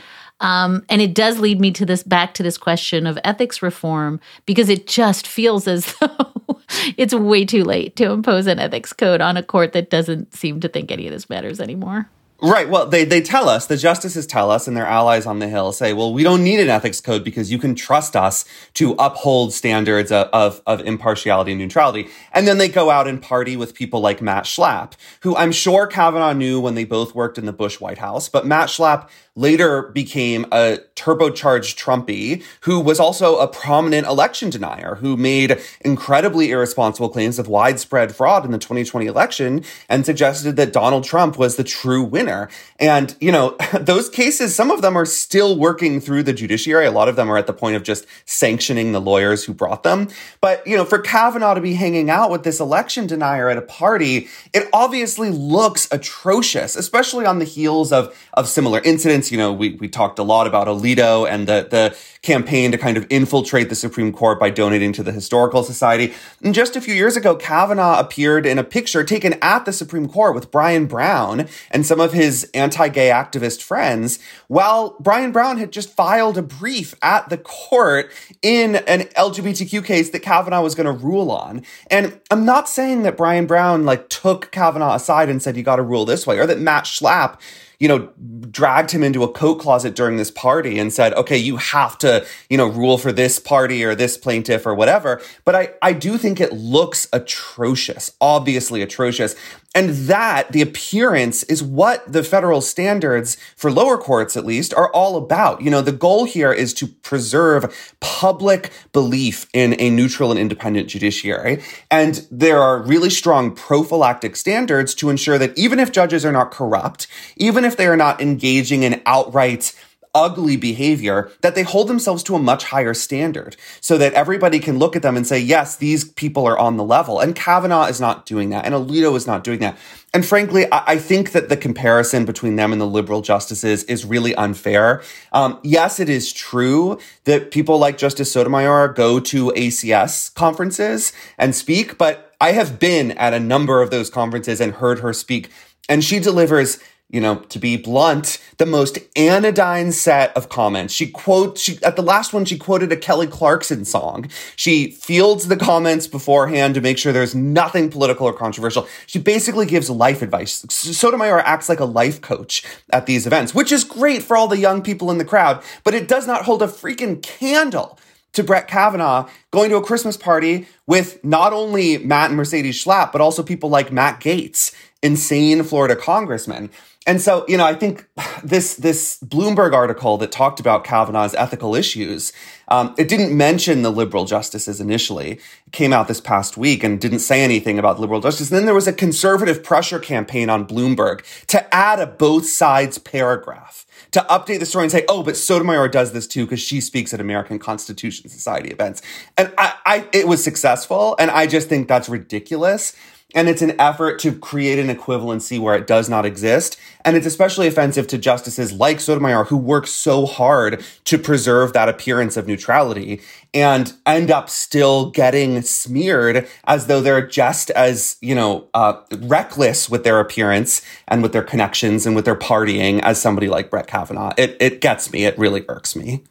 [0.41, 4.21] Um, and it does lead me to this back to this question of ethics reform
[4.45, 6.61] because it just feels as though
[6.99, 10.61] it's way too late to impose an ethics code on a court that doesn't seem
[10.61, 12.09] to think any of this matters anymore.
[12.41, 12.69] Right.
[12.69, 15.73] Well, they, they tell us, the justices tell us, and their allies on the Hill
[15.73, 19.53] say, well, we don't need an ethics code because you can trust us to uphold
[19.53, 22.07] standards of, of, of, impartiality and neutrality.
[22.33, 25.89] And then they go out and party with people like Matt Schlapp, who I'm sure
[25.89, 28.29] Kavanaugh knew when they both worked in the Bush White House.
[28.29, 29.09] But Matt Schlapp
[29.39, 36.51] later became a turbocharged Trumpy who was also a prominent election denier who made incredibly
[36.51, 41.55] irresponsible claims of widespread fraud in the 2020 election and suggested that Donald Trump was
[41.55, 42.49] the true winner.
[42.81, 46.87] And, you know, those cases, some of them are still working through the judiciary.
[46.87, 49.85] A lot of them are at the point of just sanctioning the lawyers who brought
[49.85, 50.09] them.
[50.41, 53.63] But, you know, for Kavanaugh to be hanging out with this election denier at a
[53.63, 59.53] party, it obviously looks atrocious, especially on the heels of, of similar incidents you know,
[59.53, 63.69] we, we talked a lot about Alito and the, the campaign to kind of infiltrate
[63.69, 66.13] the Supreme Court by donating to the Historical Society.
[66.43, 70.09] And just a few years ago, Kavanaugh appeared in a picture taken at the Supreme
[70.09, 74.19] Court with Brian Brown and some of his anti-gay activist friends,
[74.49, 78.11] while Brian Brown had just filed a brief at the court
[78.43, 81.63] in an LGBTQ case that Kavanaugh was going to rule on.
[81.91, 85.77] And I'm not saying that Brian Brown like took Kavanaugh aside and said, you got
[85.77, 87.41] to rule this way, or that Matt Schlapp
[87.79, 88.09] you know,
[88.51, 92.27] dragged him into a coat closet during this party and said, okay, you have to,
[92.51, 95.21] you know, rule for this party or this plaintiff or whatever.
[95.45, 99.37] But I, I do think it looks atrocious, obviously atrocious.
[99.75, 104.91] And that, the appearance, is what the federal standards for lower courts, at least, are
[104.93, 105.61] all about.
[105.61, 110.89] You know, the goal here is to preserve public belief in a neutral and independent
[110.89, 111.63] judiciary.
[111.91, 116.51] And there are really strong prophylactic standards to ensure that even if judges are not
[116.51, 117.07] corrupt,
[117.37, 119.75] even if they are not engaging in outright
[120.19, 124.77] ugly behavior that they hold themselves to a much higher standard so that everybody can
[124.77, 127.21] look at them and say, yes, these people are on the level.
[127.21, 128.65] And Kavanaugh is not doing that.
[128.65, 129.79] And Alito is not doing that.
[130.13, 134.35] And frankly, I, think that the comparison between them and the liberal justices is really
[134.35, 135.03] unfair.
[135.33, 141.55] Um, yes, it is true that people like Justice Sotomayor go to ACS conferences and
[141.55, 145.51] speak, but I have been at a number of those conferences and heard her speak,
[145.89, 146.79] and she delivers
[147.11, 150.93] you know, to be blunt, the most anodyne set of comments.
[150.93, 154.29] She quotes, she, at the last one, she quoted a Kelly Clarkson song.
[154.57, 158.87] She fields the comments beforehand to make sure there's nothing political or controversial.
[159.07, 160.67] She basically gives life advice.
[160.69, 164.59] Sotomayor acts like a life coach at these events, which is great for all the
[164.59, 167.99] young people in the crowd, but it does not hold a freaking candle
[168.35, 173.13] to Brett Kavanaugh going to a Christmas party with not only Matt and Mercedes Schlapp,
[173.13, 176.71] but also people like Matt Gaetz, insane Florida congressman.
[177.09, 178.07] And so, you know, I think
[178.45, 182.35] this this Bloomberg article that talked about Kavanaugh's ethical issues,
[182.69, 185.33] um, it didn't mention the liberal justices initially.
[185.67, 188.51] It came out this past week and didn't say anything about liberal justice.
[188.51, 192.99] And then there was a conservative pressure campaign on Bloomberg to add a both sides
[192.99, 196.79] paragraph to update the story and say, oh, but Sotomayor does this too because she
[196.79, 199.01] speaks at American Constitution Society events.
[199.39, 202.95] And I, I, it was successful, and I just think that's ridiculous.
[203.35, 206.79] And it's an effort to create an equivalency where it does not exist.
[207.05, 211.91] And it's especially offensive to justices like Sotomayor, who work so hard to preserve that
[211.91, 213.21] appearance of neutrality
[213.53, 219.91] and end up still getting smeared as though they're just as, you know, uh, reckless
[219.91, 223.87] with their appearance and with their connections and with their partying as somebody like Brett
[223.87, 224.33] Kavanaugh.
[224.39, 225.27] It, it gets me.
[225.27, 226.25] It really irks me.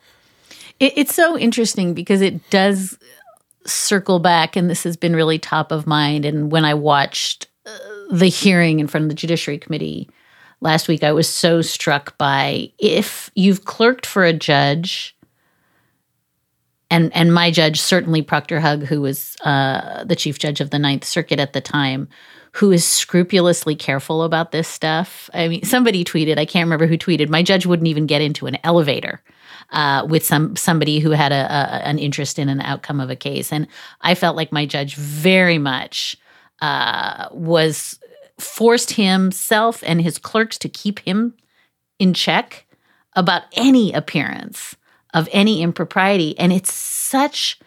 [0.79, 2.97] It, it's so interesting because it does
[3.67, 6.25] circle back, and this has been really top of mind.
[6.25, 7.77] And when I watched uh,
[8.11, 10.09] the hearing in front of the Judiciary Committee
[10.61, 15.15] last week, I was so struck by if you've clerked for a judge,
[16.89, 20.79] and and my judge certainly Proctor Hug, who was uh, the chief judge of the
[20.79, 22.07] Ninth Circuit at the time,
[22.53, 25.29] who is scrupulously careful about this stuff.
[25.33, 28.47] I mean, somebody tweeted, I can't remember who tweeted, my judge wouldn't even get into
[28.47, 29.21] an elevator
[29.71, 33.15] uh, with some somebody who had a, a, an interest in an outcome of a
[33.15, 33.67] case, and
[34.01, 36.17] I felt like my judge very much
[36.61, 37.99] uh, was
[38.39, 41.33] forced himself and his clerks to keep him
[41.99, 42.65] in check
[43.13, 44.75] about any appearance
[45.13, 47.59] of any impropriety, and it's such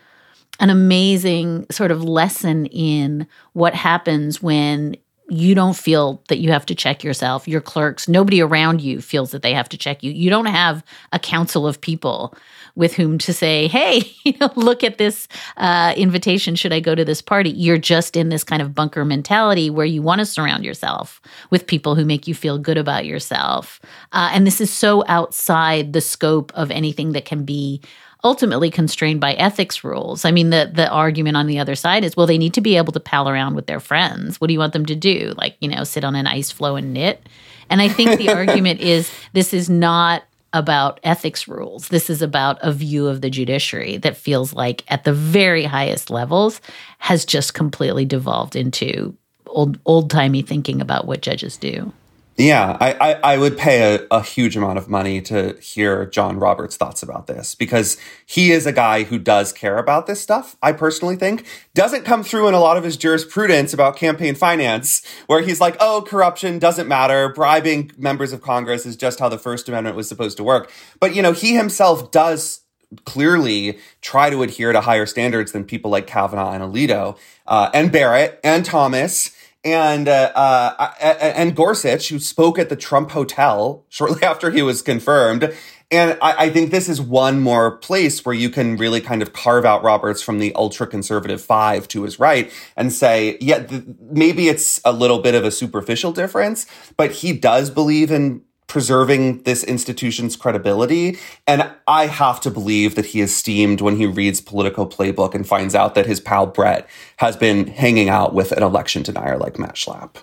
[0.61, 4.95] an amazing sort of lesson in what happens when
[5.31, 7.47] you don't feel that you have to check yourself.
[7.47, 10.11] Your clerks, nobody around you feels that they have to check you.
[10.11, 12.35] You don't have a council of people
[12.75, 16.57] with whom to say, hey, you know, look at this uh, invitation.
[16.57, 17.51] Should I go to this party?
[17.51, 21.21] You're just in this kind of bunker mentality where you want to surround yourself
[21.51, 23.81] with people who make you feel good about yourself.
[24.13, 27.81] Uh, and this is so outside the scope of anything that can be
[28.25, 30.25] ultimately constrained by ethics rules.
[30.25, 32.77] I mean, the the argument on the other side is, well, they need to be
[32.77, 34.41] able to pal around with their friends.
[34.41, 35.35] What do you want them to do?
[35.37, 37.23] Like, you know, sit on an ice floe and knit?
[37.69, 41.89] And I think the argument is this is not about ethics rules.
[41.89, 46.11] This is about a view of the judiciary that feels like at the very highest
[46.11, 46.61] levels
[46.99, 49.17] has just completely devolved into
[49.47, 51.93] old old timey thinking about what judges do.
[52.41, 56.39] Yeah, I, I, I, would pay a, a huge amount of money to hear John
[56.39, 60.57] Roberts' thoughts about this because he is a guy who does care about this stuff,
[60.63, 61.45] I personally think.
[61.75, 65.77] Doesn't come through in a lot of his jurisprudence about campaign finance, where he's like,
[65.81, 67.29] oh, corruption doesn't matter.
[67.29, 70.73] Bribing members of Congress is just how the First Amendment was supposed to work.
[70.99, 72.63] But, you know, he himself does
[73.05, 77.93] clearly try to adhere to higher standards than people like Kavanaugh and Alito uh, and
[77.93, 84.23] Barrett and Thomas and uh, uh, and Gorsuch, who spoke at the Trump Hotel shortly
[84.27, 85.55] after he was confirmed.
[85.93, 89.33] And I, I, think this is one more place where you can really kind of
[89.33, 93.83] carve out Roberts from the ultra conservative five to his right and say, yeah, th-
[94.09, 96.67] maybe it's a little bit of a superficial difference,
[96.97, 101.19] but he does believe in preserving this institution's credibility.
[101.45, 105.47] And I have to believe that he is steamed when he reads Politico Playbook and
[105.47, 109.59] finds out that his pal Brett has been hanging out with an election denier like
[109.59, 110.23] Matt Schlapp.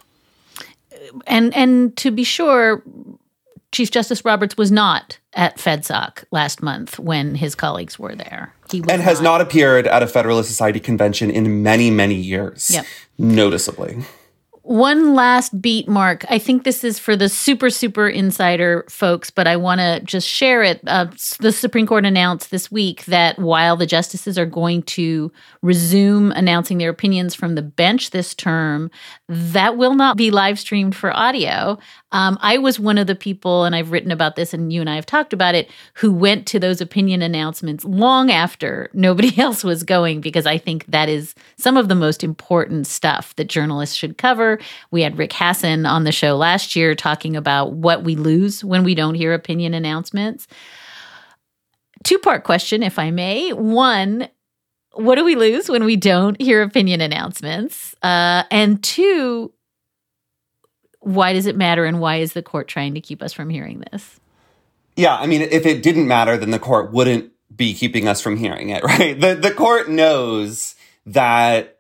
[1.27, 2.83] And and to be sure,
[3.73, 8.53] Chief Justice Roberts was not at FedSoc last month when his colleagues were there.
[8.71, 9.39] He and has not.
[9.39, 12.85] not appeared at a Federalist Society convention in many, many years, yep.
[13.17, 14.05] noticeably.
[14.67, 16.25] One last beat, Mark.
[16.29, 20.27] I think this is for the super, super insider folks, but I want to just
[20.27, 20.81] share it.
[20.85, 21.05] Uh,
[21.39, 25.31] the Supreme Court announced this week that while the justices are going to
[25.61, 28.91] resume announcing their opinions from the bench this term,
[29.29, 31.79] that will not be live streamed for audio.
[32.11, 34.89] Um, I was one of the people, and I've written about this, and you and
[34.89, 39.63] I have talked about it, who went to those opinion announcements long after nobody else
[39.63, 43.95] was going, because I think that is some of the most important stuff that journalists
[43.95, 44.56] should cover.
[44.91, 48.83] We had Rick Hasen on the show last year talking about what we lose when
[48.83, 50.47] we don't hear opinion announcements.
[52.03, 53.51] Two part question, if I may.
[53.53, 54.29] One,
[54.93, 57.95] what do we lose when we don't hear opinion announcements?
[58.01, 59.51] Uh, and two,
[60.99, 63.83] why does it matter and why is the court trying to keep us from hearing
[63.91, 64.19] this?
[64.95, 68.37] Yeah, I mean, if it didn't matter, then the court wouldn't be keeping us from
[68.37, 69.19] hearing it, right?
[69.19, 70.75] The the court knows
[71.05, 71.76] that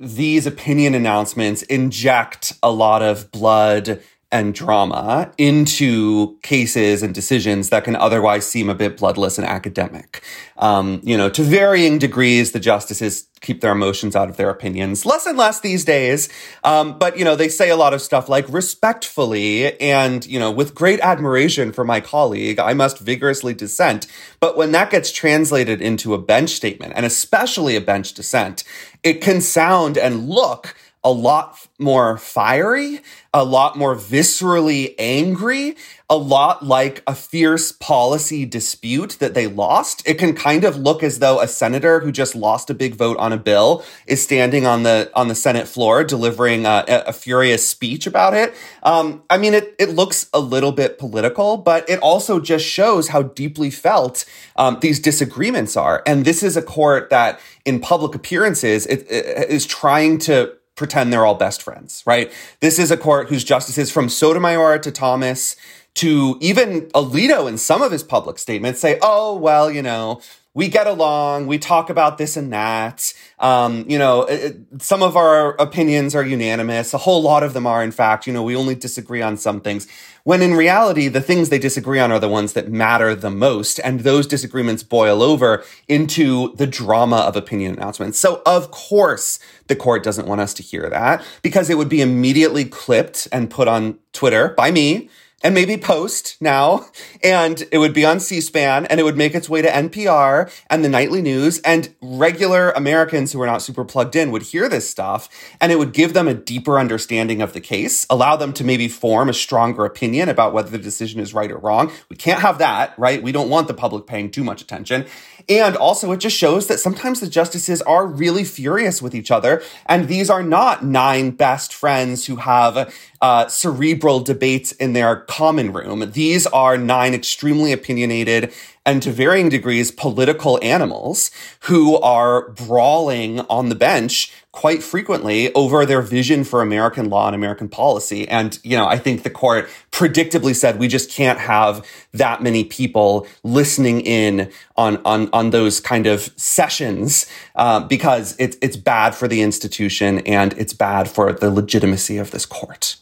[0.00, 7.82] these opinion announcements inject a lot of blood and drama into cases and decisions that
[7.82, 10.22] can otherwise seem a bit bloodless and academic.
[10.56, 15.04] Um, you know, to varying degrees, the justices keep their emotions out of their opinions
[15.06, 16.28] less and less these days.
[16.62, 20.50] Um, but, you know, they say a lot of stuff like respectfully and, you know,
[20.50, 24.06] with great admiration for my colleague, I must vigorously dissent.
[24.38, 28.62] But when that gets translated into a bench statement and especially a bench dissent,
[29.02, 33.00] it can sound and look a lot more fiery,
[33.32, 35.76] a lot more viscerally angry,
[36.10, 40.02] a lot like a fierce policy dispute that they lost.
[40.06, 43.16] It can kind of look as though a senator who just lost a big vote
[43.18, 47.66] on a bill is standing on the on the Senate floor delivering a, a furious
[47.66, 48.52] speech about it.
[48.82, 53.08] Um, I mean, it it looks a little bit political, but it also just shows
[53.08, 56.02] how deeply felt um, these disagreements are.
[56.06, 61.12] And this is a court that, in public appearances, it, it is trying to pretend
[61.12, 62.32] they're all best friends, right?
[62.60, 65.54] This is a court whose justices from Sotomayor to Thomas
[65.96, 70.22] to even Alito in some of his public statements say, oh, well, you know,
[70.52, 73.14] we get along, we talk about this and that.
[73.38, 76.92] Um, you know, it, some of our opinions are unanimous.
[76.92, 79.60] A whole lot of them are, in fact, you know, we only disagree on some
[79.60, 79.86] things.
[80.24, 83.78] When in reality, the things they disagree on are the ones that matter the most.
[83.84, 88.18] And those disagreements boil over into the drama of opinion announcements.
[88.18, 92.02] So, of course, the court doesn't want us to hear that because it would be
[92.02, 95.08] immediately clipped and put on Twitter by me
[95.42, 96.86] and maybe Post now,
[97.22, 100.84] and it would be on C-SPAN, and it would make its way to NPR and
[100.84, 104.88] the nightly news, and regular Americans who are not super plugged in would hear this
[104.88, 105.28] stuff,
[105.60, 108.88] and it would give them a deeper understanding of the case, allow them to maybe
[108.88, 111.90] form a stronger opinion about whether the decision is right or wrong.
[112.08, 113.22] We can't have that, right?
[113.22, 115.06] We don't want the public paying too much attention.
[115.50, 119.64] And also, it just shows that sometimes the justices are really furious with each other.
[119.86, 125.72] And these are not nine best friends who have uh, cerebral debates in their common
[125.72, 126.12] room.
[126.12, 128.52] These are nine extremely opinionated
[128.86, 135.86] and to varying degrees political animals who are brawling on the bench quite frequently over
[135.86, 138.28] their vision for American law and American policy.
[138.28, 142.64] And, you know, I think the court predictably said we just can't have that many
[142.64, 149.14] people listening in on, on, on those kind of sessions uh, because it's, it's bad
[149.14, 152.96] for the institution and it's bad for the legitimacy of this court.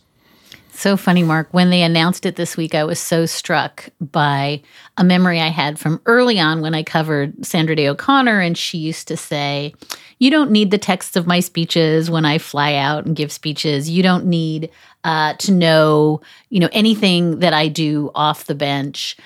[0.79, 1.49] So funny, Mark.
[1.51, 4.63] When they announced it this week, I was so struck by
[4.97, 8.39] a memory I had from early on when I covered Sandra Day O'Connor.
[8.39, 9.75] And she used to say,
[10.21, 13.91] You don't need the texts of my speeches when I fly out and give speeches.
[13.91, 14.71] You don't need
[15.03, 19.17] uh, to know, you know, anything that I do off the bench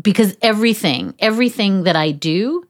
[0.00, 2.66] because everything, everything that I do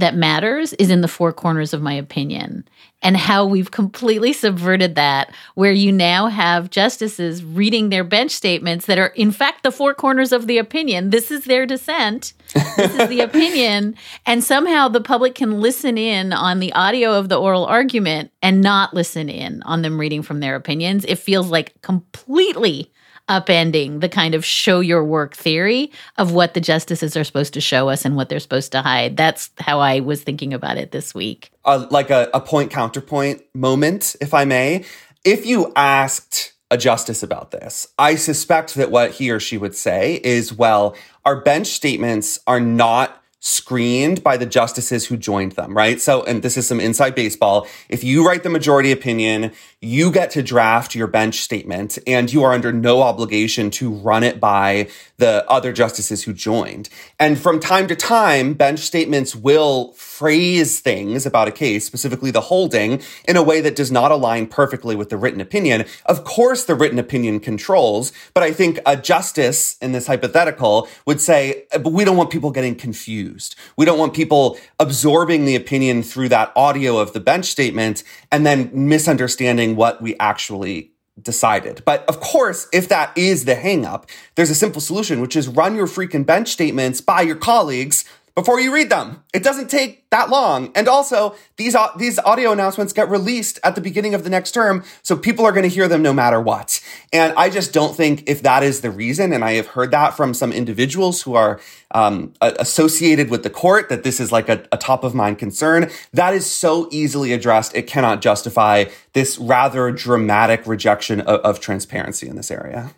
[0.00, 2.64] that matters is in the four corners of my opinion
[3.02, 8.86] and how we've completely subverted that, where you now have justices reading their bench statements
[8.86, 11.10] that are, in fact, the four corners of the opinion.
[11.10, 12.34] This is their dissent.
[12.76, 13.94] This is the opinion.
[14.26, 18.60] And somehow the public can listen in on the audio of the oral argument and
[18.60, 21.04] not listen in on them reading from their opinions.
[21.06, 22.92] It feels like completely
[23.30, 27.60] upending the kind of show your work theory of what the justices are supposed to
[27.60, 29.16] show us and what they're supposed to hide.
[29.16, 31.52] That's how I was thinking about it this week.
[31.64, 34.84] Uh, like a, a point counterpoint moment, if I may.
[35.24, 39.76] If you asked a justice about this, I suspect that what he or she would
[39.76, 45.74] say is, well, our bench statements are not screened by the justices who joined them,
[45.74, 46.00] right?
[46.00, 47.66] So, and this is some inside baseball.
[47.88, 49.52] If you write the majority opinion,
[49.82, 54.22] you get to draft your bench statement and you are under no obligation to run
[54.22, 54.86] it by
[55.16, 56.90] the other justices who joined.
[57.18, 62.42] And from time to time, bench statements will phrase things about a case, specifically the
[62.42, 65.86] holding, in a way that does not align perfectly with the written opinion.
[66.04, 71.22] Of course, the written opinion controls, but I think a justice in this hypothetical would
[71.22, 73.56] say, uh, but we don't want people getting confused.
[73.78, 78.44] We don't want people absorbing the opinion through that audio of the bench statement and
[78.44, 81.82] then misunderstanding what we actually decided.
[81.84, 85.76] But of course, if that is the hangup, there's a simple solution, which is run
[85.76, 88.04] your freaking bench statements by your colleagues
[88.34, 89.22] before you read them.
[89.32, 90.72] It doesn't take that long.
[90.74, 94.84] And also, these these audio announcements get released at the beginning of the next term,
[95.02, 96.80] so people are going to hear them no matter what.
[97.12, 100.16] And I just don't think if that is the reason, and I have heard that
[100.16, 101.60] from some individuals who are
[101.92, 105.90] um, associated with the court, that this is like a, a top of mind concern.
[106.12, 112.28] That is so easily addressed; it cannot justify this rather dramatic rejection of, of transparency
[112.28, 112.92] in this area.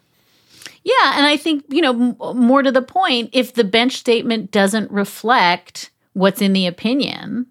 [0.84, 4.50] Yeah, and I think, you know, m- more to the point, if the bench statement
[4.50, 7.46] doesn't reflect what's in the opinion,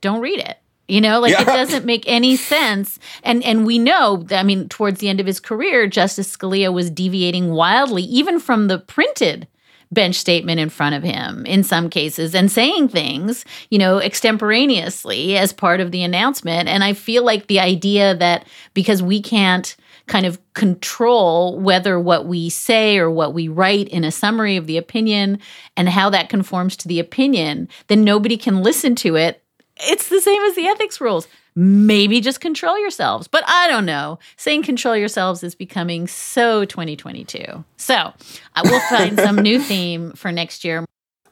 [0.00, 0.58] don't read it.
[0.88, 1.42] You know, like yeah.
[1.42, 2.98] it doesn't make any sense.
[3.22, 6.90] And and we know, I mean, towards the end of his career, Justice Scalia was
[6.90, 9.46] deviating wildly even from the printed
[9.90, 15.36] bench statement in front of him in some cases and saying things, you know, extemporaneously
[15.36, 16.68] as part of the announcement.
[16.68, 19.76] And I feel like the idea that because we can't
[20.08, 24.66] kind of control whether what we say or what we write in a summary of
[24.66, 25.38] the opinion
[25.76, 29.42] and how that conforms to the opinion, then nobody can listen to it.
[29.76, 31.28] It's the same as the ethics rules.
[31.54, 33.28] Maybe just control yourselves.
[33.28, 34.18] But I don't know.
[34.36, 37.64] Saying control yourselves is becoming so 2022.
[37.76, 38.12] So
[38.54, 40.84] I will find some new theme for next year.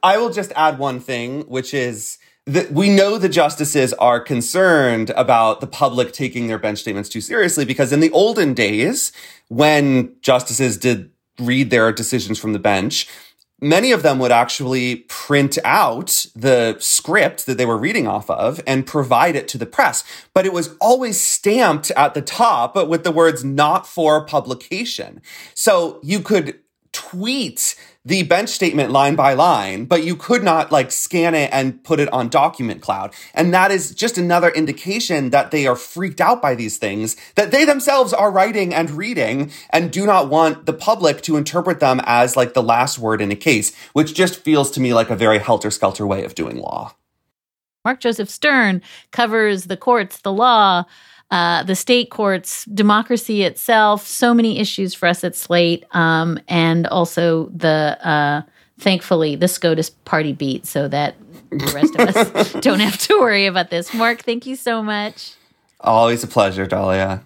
[0.03, 2.19] I will just add one thing, which is
[2.71, 7.65] we know the justices are concerned about the public taking their bench statements too seriously
[7.65, 9.11] because in the olden days,
[9.49, 11.11] when justices did
[11.41, 13.09] read their decisions from the bench,
[13.61, 18.61] many of them would actually print out the script that they were reading off of
[18.65, 20.05] and provide it to the press.
[20.33, 25.21] But it was always stamped at the top with the words not for publication.
[25.55, 26.61] So you could
[26.93, 27.75] tweet
[28.07, 31.99] the bench statement line by line, but you could not like scan it and put
[31.99, 33.13] it on document cloud.
[33.35, 37.51] And that is just another indication that they are freaked out by these things that
[37.51, 42.01] they themselves are writing and reading and do not want the public to interpret them
[42.05, 45.17] as like the last word in a case, which just feels to me like a
[45.17, 46.95] very helter skelter way of doing law.
[47.85, 50.85] Mark Joseph Stern covers the courts, the law,
[51.31, 56.87] uh, the state courts, democracy itself, so many issues for us at Slate, um, and
[56.87, 58.43] also the uh,
[58.79, 61.17] thankfully the SCOTUS party beat, so that
[61.51, 63.93] the rest of us don't have to worry about this.
[63.93, 65.35] Mark, thank you so much.
[65.81, 67.23] Always a pleasure, Dahlia.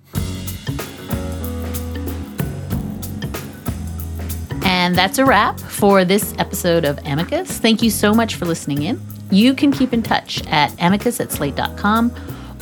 [4.64, 7.59] And that's a wrap for this episode of Amicus.
[7.59, 9.01] Thank you so much for listening in.
[9.31, 12.14] You can keep in touch at amicus at slate.com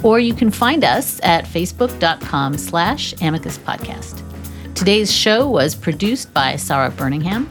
[0.03, 4.23] or you can find us at facebook.com slash amicus podcast.
[4.75, 7.51] Today's show was produced by Sarah Birmingham.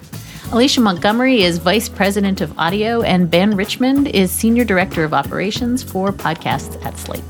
[0.51, 5.83] Alicia Montgomery is Vice President of Audio, and Ben Richmond is Senior Director of Operations
[5.83, 7.23] for Podcasts at Slate.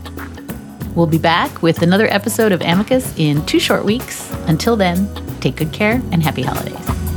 [0.96, 4.32] We'll be back with another episode of Amicus in two short weeks.
[4.48, 7.17] Until then, take good care and happy holidays.